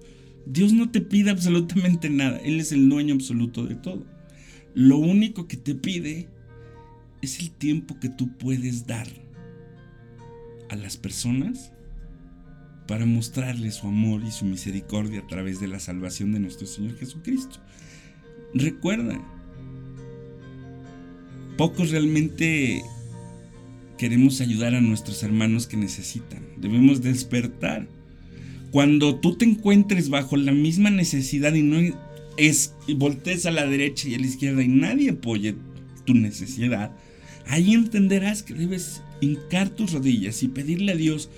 Dios 0.45 0.73
no 0.73 0.91
te 0.91 0.99
pide 0.99 1.31
absolutamente 1.31 2.09
nada, 2.09 2.39
Él 2.43 2.59
es 2.59 2.73
el 2.73 2.89
dueño 2.89 3.13
absoluto 3.13 3.65
de 3.65 3.75
todo. 3.75 4.05
Lo 4.73 4.97
único 4.97 5.47
que 5.47 5.55
te 5.55 5.75
pide 5.75 6.27
es 7.21 7.39
el 7.39 7.51
tiempo 7.51 7.97
que 8.01 8.09
tú 8.09 8.37
puedes 8.37 8.85
dar 8.85 9.07
a 10.69 10.75
las 10.75 10.97
personas 10.97 11.71
para 12.87 13.05
mostrarles 13.05 13.75
su 13.75 13.87
amor 13.87 14.23
y 14.23 14.31
su 14.31 14.45
misericordia 14.45 15.21
a 15.21 15.27
través 15.27 15.59
de 15.59 15.67
la 15.67 15.79
salvación 15.79 16.31
de 16.31 16.39
nuestro 16.39 16.67
Señor 16.67 16.97
Jesucristo. 16.97 17.59
Recuerda, 18.53 19.19
Pocos 21.57 21.91
realmente 21.91 22.83
queremos 23.97 24.41
ayudar 24.41 24.75
a 24.75 24.81
nuestros 24.81 25.23
hermanos 25.23 25.67
que 25.67 25.77
necesitan. 25.77 26.43
Debemos 26.57 27.01
despertar. 27.01 27.87
Cuando 28.71 29.15
tú 29.15 29.37
te 29.37 29.45
encuentres 29.45 30.09
bajo 30.09 30.35
la 30.35 30.51
misma 30.51 30.89
necesidad 30.89 31.53
y 31.53 31.61
no 31.61 31.77
es 32.35 32.75
voltees 32.97 33.45
a 33.45 33.51
la 33.51 33.65
derecha 33.65 34.09
y 34.09 34.15
a 34.15 34.19
la 34.19 34.25
izquierda 34.25 34.63
y 34.63 34.67
nadie 34.67 35.11
apoye 35.11 35.55
tu 36.03 36.13
necesidad, 36.13 36.91
ahí 37.47 37.73
entenderás 37.73 38.43
que 38.43 38.53
debes 38.53 39.01
hincar 39.21 39.69
tus 39.69 39.91
rodillas 39.91 40.43
y 40.43 40.47
pedirle 40.47 40.93
a 40.93 40.95
Dios 40.95 41.29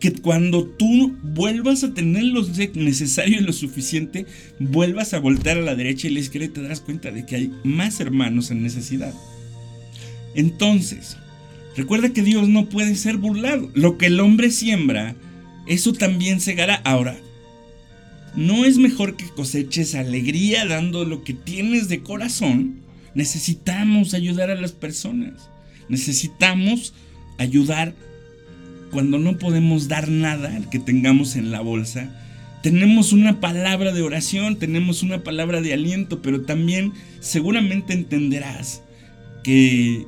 que 0.00 0.12
cuando 0.12 0.66
tú 0.66 1.16
vuelvas 1.22 1.82
a 1.82 1.94
tener 1.94 2.24
lo 2.24 2.46
necesario 2.74 3.38
y 3.38 3.42
lo 3.42 3.52
suficiente, 3.52 4.26
vuelvas 4.58 5.14
a 5.14 5.18
voltear 5.18 5.58
a 5.58 5.62
la 5.62 5.74
derecha 5.74 6.08
y 6.08 6.10
la 6.10 6.20
izquierda 6.20 6.46
y 6.46 6.50
te 6.50 6.62
darás 6.62 6.80
cuenta 6.80 7.10
de 7.10 7.24
que 7.24 7.36
hay 7.36 7.52
más 7.64 8.00
hermanos 8.00 8.50
en 8.50 8.62
necesidad. 8.62 9.14
Entonces, 10.34 11.16
recuerda 11.76 12.12
que 12.12 12.22
Dios 12.22 12.48
no 12.48 12.68
puede 12.68 12.96
ser 12.96 13.16
burlado. 13.16 13.70
Lo 13.74 13.96
que 13.96 14.06
el 14.06 14.20
hombre 14.20 14.50
siembra, 14.50 15.16
eso 15.66 15.92
también 15.92 16.40
segará. 16.40 16.74
Ahora, 16.84 17.16
¿no 18.36 18.64
es 18.64 18.78
mejor 18.78 19.16
que 19.16 19.28
coseches 19.28 19.94
alegría 19.94 20.66
dando 20.66 21.04
lo 21.04 21.24
que 21.24 21.32
tienes 21.32 21.88
de 21.88 22.02
corazón? 22.02 22.80
Necesitamos 23.14 24.12
ayudar 24.12 24.50
a 24.50 24.56
las 24.56 24.72
personas. 24.72 25.48
Necesitamos 25.88 26.94
ayudar 27.38 27.94
cuando 28.90 29.18
no 29.18 29.38
podemos 29.38 29.88
dar 29.88 30.08
nada 30.08 30.60
que 30.70 30.78
tengamos 30.78 31.36
en 31.36 31.50
la 31.50 31.60
bolsa. 31.60 32.10
Tenemos 32.62 33.12
una 33.12 33.40
palabra 33.40 33.92
de 33.92 34.02
oración, 34.02 34.56
tenemos 34.56 35.02
una 35.02 35.22
palabra 35.22 35.60
de 35.60 35.74
aliento, 35.74 36.22
pero 36.22 36.42
también 36.42 36.92
seguramente 37.20 37.92
entenderás 37.92 38.82
que 39.42 40.06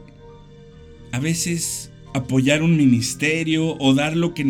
a 1.13 1.19
veces 1.19 1.91
apoyar 2.15 2.63
un 2.63 2.77
ministerio 2.77 3.77
o 3.79 3.95
dar 3.95 4.17
lo 4.17 4.35
que 4.35 4.45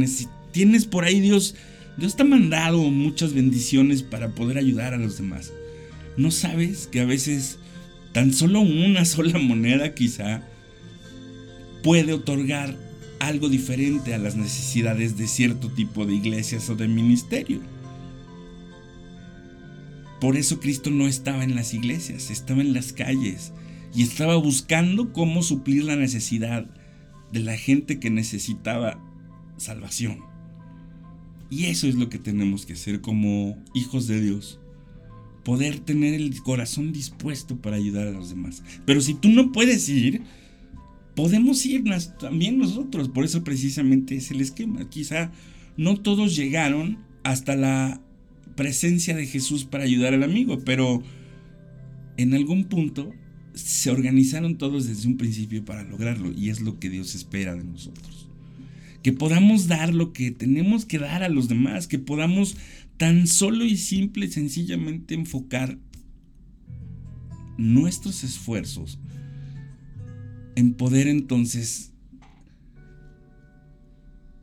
tienes 0.53 0.85
por 0.85 1.05
ahí, 1.05 1.21
Dios, 1.21 1.57
Dios 1.97 2.17
te 2.17 2.23
ha 2.23 2.27
mandado 2.27 2.79
muchas 2.91 3.33
bendiciones 3.33 4.03
para 4.03 4.29
poder 4.29 4.59
ayudar 4.59 4.95
a 4.95 4.99
los 4.99 5.19
demás. 5.19 5.53
¿No 6.17 6.31
sabes 6.31 6.87
que 6.87 7.01
a 7.01 7.05
veces 7.05 7.59
tan 8.13 8.33
solo 8.33 8.61
una 8.61 9.05
sola 9.07 9.39
moneda 9.39 9.95
quizá 9.95 10.43
puede 11.87 12.13
otorgar 12.15 12.77
algo 13.21 13.49
diferente 13.49 14.13
a 14.13 14.19
las 14.19 14.35
necesidades 14.35 15.17
de 15.17 15.29
cierto 15.29 15.71
tipo 15.71 16.05
de 16.05 16.15
iglesias 16.15 16.69
o 16.69 16.75
de 16.75 16.89
ministerio? 16.89 17.61
Por 20.21 20.37
eso 20.37 20.59
Cristo 20.59 20.91
no 20.91 21.07
estaba 21.07 21.45
en 21.45 21.55
las 21.55 21.75
iglesias, 21.75 22.33
estaba 22.33 22.61
en 22.61 22.73
las 22.73 22.93
calles 22.93 23.53
y 23.95 24.03
estaba 24.03 24.35
buscando 24.35 25.13
cómo 25.13 25.45
suplir 25.45 25.85
la 25.85 25.95
necesidad 25.95 26.69
de 27.31 27.39
la 27.39 27.57
gente 27.57 28.01
que 28.01 28.11
necesitaba 28.11 28.99
salvación. 29.57 30.25
Y 31.51 31.67
eso 31.67 31.87
es 31.87 31.95
lo 31.95 32.09
que 32.09 32.19
tenemos 32.19 32.67
que 32.67 32.73
hacer 32.73 33.01
como 33.01 33.63
hijos 33.75 34.09
de 34.09 34.21
Dios. 34.21 34.59
Poder 35.45 35.79
tener 35.79 36.15
el 36.15 36.43
corazón 36.43 36.93
dispuesto 36.93 37.59
para 37.59 37.77
ayudar 37.77 38.09
a 38.09 38.13
los 38.13 38.31
demás. 38.31 38.65
Pero 38.85 39.01
si 39.01 39.15
tú 39.15 39.29
no 39.29 39.53
puedes 39.53 39.89
ir, 39.89 40.25
podemos 41.17 41.65
irnos 41.67 42.17
también 42.19 42.59
nosotros. 42.59 43.09
Por 43.09 43.25
eso 43.25 43.43
precisamente 43.43 44.15
es 44.15 44.31
el 44.31 44.41
esquema. 44.41 44.89
Quizá 44.89 45.33
no 45.77 45.97
todos 45.97 46.37
llegaron 46.37 46.99
hasta 47.25 47.57
la 47.57 48.01
presencia 48.55 49.17
de 49.17 49.27
Jesús 49.27 49.65
para 49.65 49.85
ayudar 49.85 50.15
al 50.15 50.23
amigo, 50.23 50.61
pero 50.65 51.03
en 52.17 52.35
algún 52.35 52.65
punto 52.65 53.13
se 53.55 53.91
organizaron 53.91 54.59
todos 54.59 54.87
desde 54.87 55.09
un 55.09 55.17
principio 55.17 55.65
para 55.65 55.83
lograrlo 55.83 56.31
y 56.31 56.51
es 56.51 56.61
lo 56.61 56.79
que 56.79 56.91
Dios 56.91 57.15
espera 57.15 57.55
de 57.55 57.65
nosotros. 57.65 58.29
Que 59.03 59.13
podamos 59.13 59.67
dar 59.67 59.95
lo 59.95 60.13
que 60.13 60.31
tenemos 60.31 60.85
que 60.85 60.99
dar 60.99 61.23
a 61.23 61.29
los 61.29 61.49
demás, 61.49 61.87
que 61.87 61.99
podamos 61.99 62.57
tan 62.99 63.27
solo 63.27 63.65
y 63.65 63.77
simple 63.77 64.27
y 64.27 64.31
sencillamente 64.31 65.15
enfocar 65.15 65.79
nuestros 67.57 68.25
esfuerzos 68.25 68.99
en 70.57 70.75
poder 70.75 71.07
entonces 71.07 71.93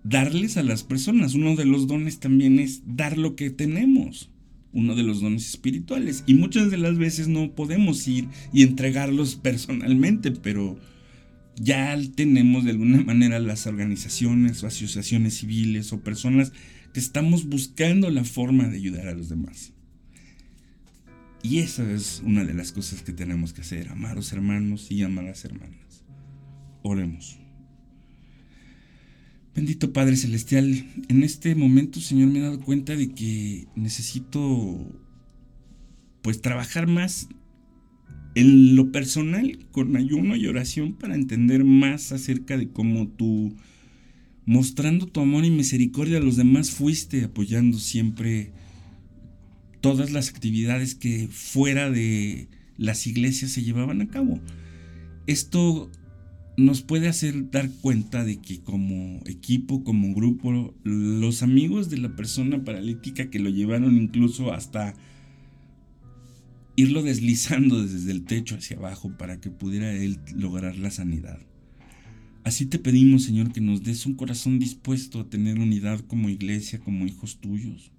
darles 0.04 0.56
a 0.56 0.64
las 0.64 0.84
personas. 0.84 1.34
Uno 1.34 1.56
de 1.56 1.66
los 1.66 1.88
dones 1.88 2.20
también 2.20 2.60
es 2.60 2.84
dar 2.86 3.18
lo 3.18 3.36
que 3.36 3.50
tenemos 3.50 4.30
uno 4.74 4.96
de 4.96 5.04
los 5.04 5.22
dones 5.22 5.48
espirituales. 5.48 6.24
Y 6.26 6.34
muchas 6.34 6.72
de 6.72 6.78
las 6.78 6.98
veces 6.98 7.28
no 7.28 7.52
podemos 7.54 8.08
ir 8.08 8.28
y 8.52 8.64
entregarlos 8.64 9.36
personalmente, 9.42 10.32
pero 10.32 10.78
ya 11.56 11.98
tenemos 12.16 12.66
de 12.66 12.72
alguna 12.72 13.02
manera 13.04 13.40
las 13.40 13.68
organizaciones 13.68 14.64
o 14.64 14.68
asociaciones 14.68 15.38
civiles 15.38 15.94
o 15.94 16.02
personas 16.02 16.52
que 16.94 17.00
estamos 17.00 17.48
buscando 17.48 18.10
la 18.10 18.24
forma 18.24 18.68
de 18.68 18.78
ayudar 18.78 19.08
a 19.08 19.14
los 19.14 19.30
demás. 19.30 19.72
Y 21.44 21.60
esa 21.60 21.90
es 21.92 22.22
una 22.26 22.46
de 22.46 22.54
las 22.54 22.72
cosas 22.72 23.04
que 23.04 23.12
tenemos 23.12 23.54
que 23.54 23.62
hacer, 23.62 23.90
amar 23.90 24.12
a 24.12 24.16
los 24.16 24.32
hermanos 24.32 24.90
y 24.90 25.04
amar 25.04 25.26
a 25.26 25.30
las 25.30 25.46
hermanas. 25.46 25.83
Oremos. 26.84 27.40
Bendito 29.56 29.94
Padre 29.94 30.16
Celestial, 30.16 30.86
en 31.08 31.24
este 31.24 31.56
momento, 31.56 32.02
Señor, 32.02 32.30
me 32.30 32.40
he 32.40 32.42
dado 32.42 32.60
cuenta 32.60 32.96
de 32.96 33.14
que 33.14 33.68
necesito, 33.76 34.92
pues, 36.22 36.42
trabajar 36.42 36.88
más 36.88 37.30
en 38.36 38.76
lo 38.76 38.92
personal 38.92 39.60
con 39.72 39.96
ayuno 39.96 40.36
y 40.36 40.48
oración 40.48 40.94
para 40.94 41.16
entender 41.16 41.64
más 41.64 42.12
acerca 42.12 42.58
de 42.58 42.70
cómo 42.70 43.08
tú, 43.08 43.56
mostrando 44.46 45.06
tu 45.06 45.22
amor 45.22 45.46
y 45.46 45.52
misericordia 45.52 46.18
a 46.18 46.22
los 46.22 46.36
demás, 46.36 46.72
fuiste 46.72 47.24
apoyando 47.24 47.78
siempre 47.78 48.52
todas 49.82 50.12
las 50.12 50.30
actividades 50.30 50.96
que 50.96 51.28
fuera 51.30 51.92
de 51.92 52.48
las 52.78 53.06
iglesias 53.06 53.52
se 53.52 53.64
llevaban 53.64 54.02
a 54.02 54.08
cabo. 54.08 54.40
Esto 55.28 55.92
nos 56.56 56.82
puede 56.82 57.08
hacer 57.08 57.50
dar 57.50 57.70
cuenta 57.82 58.24
de 58.24 58.38
que 58.38 58.60
como 58.62 59.22
equipo, 59.26 59.84
como 59.84 60.14
grupo, 60.14 60.74
los 60.84 61.42
amigos 61.42 61.90
de 61.90 61.98
la 61.98 62.16
persona 62.16 62.64
paralítica 62.64 63.30
que 63.30 63.40
lo 63.40 63.50
llevaron 63.50 63.98
incluso 63.98 64.54
hasta 64.54 64.94
irlo 66.76 67.02
deslizando 67.02 67.82
desde 67.84 68.12
el 68.12 68.26
techo 68.26 68.56
hacia 68.56 68.78
abajo 68.78 69.18
para 69.18 69.40
que 69.40 69.50
pudiera 69.50 69.92
él 69.94 70.20
lograr 70.36 70.78
la 70.78 70.92
sanidad. 70.92 71.40
Así 72.44 72.66
te 72.66 72.78
pedimos, 72.78 73.24
Señor, 73.24 73.52
que 73.52 73.62
nos 73.62 73.84
des 73.84 74.06
un 74.06 74.16
corazón 74.16 74.60
dispuesto 74.60 75.22
a 75.22 75.30
tener 75.30 75.60
unidad 75.60 76.02
como 76.02 76.30
iglesia, 76.30 76.80
como 76.80 77.08
hijos 77.08 77.40
tuyos. 77.40 77.92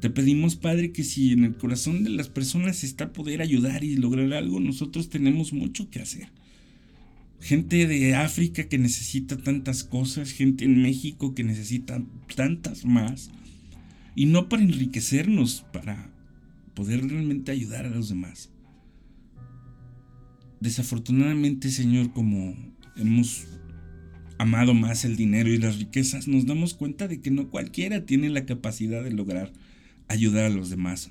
Te 0.00 0.10
pedimos, 0.10 0.56
Padre, 0.56 0.92
que 0.92 1.04
si 1.04 1.32
en 1.32 1.44
el 1.44 1.56
corazón 1.56 2.04
de 2.04 2.10
las 2.10 2.28
personas 2.28 2.84
está 2.84 3.12
poder 3.12 3.40
ayudar 3.40 3.82
y 3.82 3.96
lograr 3.96 4.32
algo, 4.34 4.60
nosotros 4.60 5.08
tenemos 5.08 5.52
mucho 5.52 5.90
que 5.90 6.00
hacer 6.00 6.28
gente 7.42 7.88
de 7.88 8.14
África 8.14 8.68
que 8.68 8.78
necesita 8.78 9.36
tantas 9.36 9.82
cosas, 9.82 10.30
gente 10.30 10.64
en 10.64 10.80
México 10.80 11.34
que 11.34 11.42
necesita 11.42 12.00
tantas 12.36 12.84
más. 12.84 13.30
Y 14.14 14.26
no 14.26 14.48
para 14.48 14.62
enriquecernos, 14.62 15.64
para 15.72 16.08
poder 16.74 17.04
realmente 17.06 17.50
ayudar 17.50 17.84
a 17.84 17.90
los 17.90 18.08
demás. 18.08 18.50
Desafortunadamente, 20.60 21.70
Señor, 21.70 22.12
como 22.12 22.54
hemos 22.96 23.46
amado 24.38 24.72
más 24.72 25.04
el 25.04 25.16
dinero 25.16 25.50
y 25.50 25.58
las 25.58 25.78
riquezas, 25.78 26.28
nos 26.28 26.46
damos 26.46 26.74
cuenta 26.74 27.08
de 27.08 27.20
que 27.20 27.32
no 27.32 27.50
cualquiera 27.50 28.06
tiene 28.06 28.30
la 28.30 28.46
capacidad 28.46 29.02
de 29.02 29.10
lograr 29.10 29.52
ayudar 30.06 30.44
a 30.44 30.50
los 30.50 30.70
demás. 30.70 31.10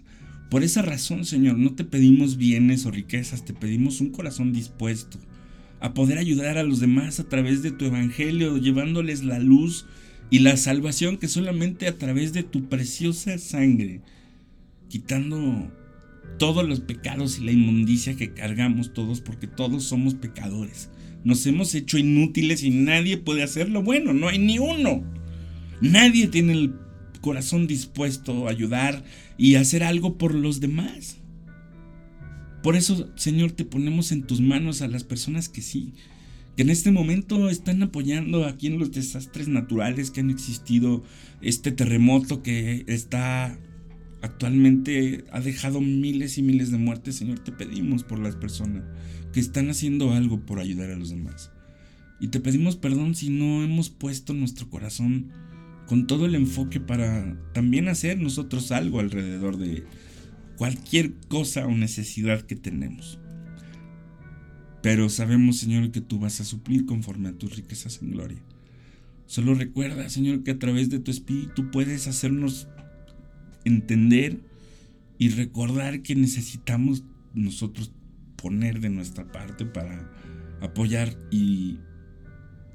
Por 0.50 0.64
esa 0.64 0.82
razón, 0.82 1.26
Señor, 1.26 1.58
no 1.58 1.76
te 1.76 1.84
pedimos 1.84 2.38
bienes 2.38 2.86
o 2.86 2.92
riquezas, 2.92 3.44
te 3.44 3.54
pedimos 3.54 4.00
un 4.00 4.12
corazón 4.12 4.54
dispuesto 4.54 5.20
a 5.82 5.94
poder 5.94 6.20
ayudar 6.20 6.58
a 6.58 6.64
los 6.64 6.80
demás 6.80 7.20
a 7.20 7.28
través 7.28 7.64
de 7.64 7.72
tu 7.72 7.86
evangelio, 7.86 8.58
llevándoles 8.58 9.24
la 9.24 9.40
luz 9.40 9.86
y 10.30 10.40
la 10.40 10.56
salvación 10.56 11.18
que 11.18 11.28
solamente 11.28 11.88
a 11.88 11.98
través 11.98 12.34
de 12.34 12.44
tu 12.44 12.70
preciosa 12.70 13.38
sangre, 13.40 14.02
quitando 14.88 15.72
todos 16.38 16.68
los 16.68 16.80
pecados 16.80 17.40
y 17.40 17.46
la 17.46 17.52
inmundicia 17.52 18.16
que 18.16 18.34
cargamos 18.34 18.94
todos, 18.94 19.22
porque 19.22 19.48
todos 19.48 19.84
somos 19.84 20.14
pecadores. 20.14 20.90
Nos 21.24 21.46
hemos 21.46 21.76
hecho 21.76 21.98
inútiles 21.98 22.64
y 22.64 22.70
nadie 22.70 23.18
puede 23.18 23.44
hacerlo 23.44 23.84
bueno, 23.84 24.14
no 24.14 24.28
hay 24.28 24.40
ni 24.40 24.60
uno. 24.60 25.04
Nadie 25.82 26.28
tiene 26.28 26.54
el 26.54 26.74
corazón 27.22 27.68
dispuesto 27.68 28.48
a 28.48 28.52
ayudar 28.52 29.04
y 29.38 29.56
hacer 29.56 29.84
algo 29.84 30.18
por 30.18 30.34
los 30.36 30.60
demás. 30.60 31.21
Por 32.64 32.76
eso, 32.76 33.10
Señor, 33.16 33.52
te 33.52 33.66
ponemos 33.66 34.12
en 34.12 34.24
tus 34.24 34.40
manos 34.40 34.82
a 34.82 34.88
las 34.88 35.04
personas 35.04 35.50
que 35.50 35.62
sí, 35.62 35.94
que 36.56 36.62
en 36.62 36.70
este 36.70 36.92
momento 36.92 37.50
están 37.50 37.82
apoyando 37.82 38.46
aquí 38.46 38.68
en 38.68 38.78
los 38.78 38.92
desastres 38.92 39.48
naturales 39.48 40.12
que 40.12 40.20
han 40.20 40.30
existido, 40.30 41.04
este 41.42 41.72
terremoto 41.72 42.44
que 42.44 42.86
está 42.88 43.58
actualmente 44.22 45.26
ha 45.32 45.42
dejado 45.42 45.82
miles 45.82 46.38
y 46.38 46.44
miles 46.44 46.72
de 46.72 46.78
muertes, 46.78 47.16
Señor, 47.16 47.40
te 47.40 47.52
pedimos 47.52 48.04
por 48.04 48.20
las 48.20 48.36
personas 48.36 48.84
que 49.34 49.40
están 49.40 49.70
haciendo 49.70 50.12
algo 50.12 50.46
por 50.46 50.60
ayudar 50.60 50.92
a 50.92 50.98
los 50.98 51.10
demás. 51.10 51.52
Y 52.20 52.28
te 52.28 52.40
pedimos 52.40 52.76
perdón 52.76 53.16
si 53.16 53.30
no 53.30 53.64
hemos 53.64 53.90
puesto 53.90 54.34
nuestro 54.34 54.70
corazón 54.70 55.32
con 55.88 56.06
todo 56.06 56.28
el 56.28 56.36
enfoque 56.36 56.80
para 56.80 57.36
también 57.54 57.88
hacer 57.88 58.20
nosotros 58.20 58.72
algo 58.72 59.00
alrededor 59.00 59.58
de, 59.58 59.84
cualquier 60.58 61.14
cosa 61.28 61.66
o 61.66 61.72
necesidad 61.72 62.42
que 62.42 62.56
tenemos. 62.56 63.20
Pero 64.82 65.10
sabemos, 65.10 65.58
Señor, 65.58 65.92
que 65.92 66.02
tú 66.02 66.20
vas 66.20 66.42
a 66.42 66.46
suplir 66.46 66.86
conforme 66.86 67.30
a 67.30 67.38
tus 67.38 67.56
riquezas 67.56 68.02
en 68.02 68.12
gloria. 68.12 68.42
Solo 69.28 69.54
recuerda, 69.54 70.10
Señor, 70.10 70.44
que 70.44 70.52
a 70.52 70.60
través 70.60 70.90
de 70.90 71.00
tu 71.00 71.12
Espíritu 71.12 71.72
puedes 71.72 72.08
hacernos 72.08 72.68
entender 73.64 74.42
y 75.18 75.30
recordar 75.30 76.02
que 76.02 76.16
necesitamos 76.16 77.04
nosotros 77.34 77.92
poner 78.36 78.80
de 78.80 78.90
nuestra 78.90 79.32
parte 79.32 79.66
para 79.66 80.12
apoyar 80.62 81.16
y 81.30 81.78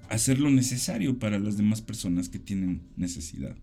hacer 0.08 0.38
lo 0.38 0.50
necesario 0.50 1.18
para 1.18 1.38
las 1.38 1.56
demás 1.56 1.82
personas 1.82 2.28
que 2.28 2.38
tienen 2.38 2.82
necesidad. 2.96 3.56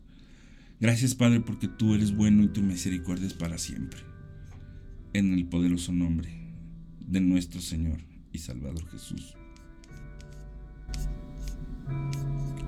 Gracias 0.83 1.15
Padre 1.15 1.39
porque 1.39 1.69
tú 1.69 1.95
eres 1.95 2.13
bueno 2.13 2.43
y 2.43 2.49
tu 2.49 2.61
misericordia 2.61 3.25
es 3.25 3.33
para 3.33 3.57
siempre. 3.57 4.01
En 5.13 5.33
el 5.33 5.45
poderoso 5.45 5.93
nombre 5.93 6.27
de 6.99 7.21
nuestro 7.21 7.61
Señor 7.61 8.01
y 8.33 8.39
Salvador 8.39 8.85
Jesús. 8.89 9.33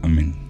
Amén. 0.02 0.45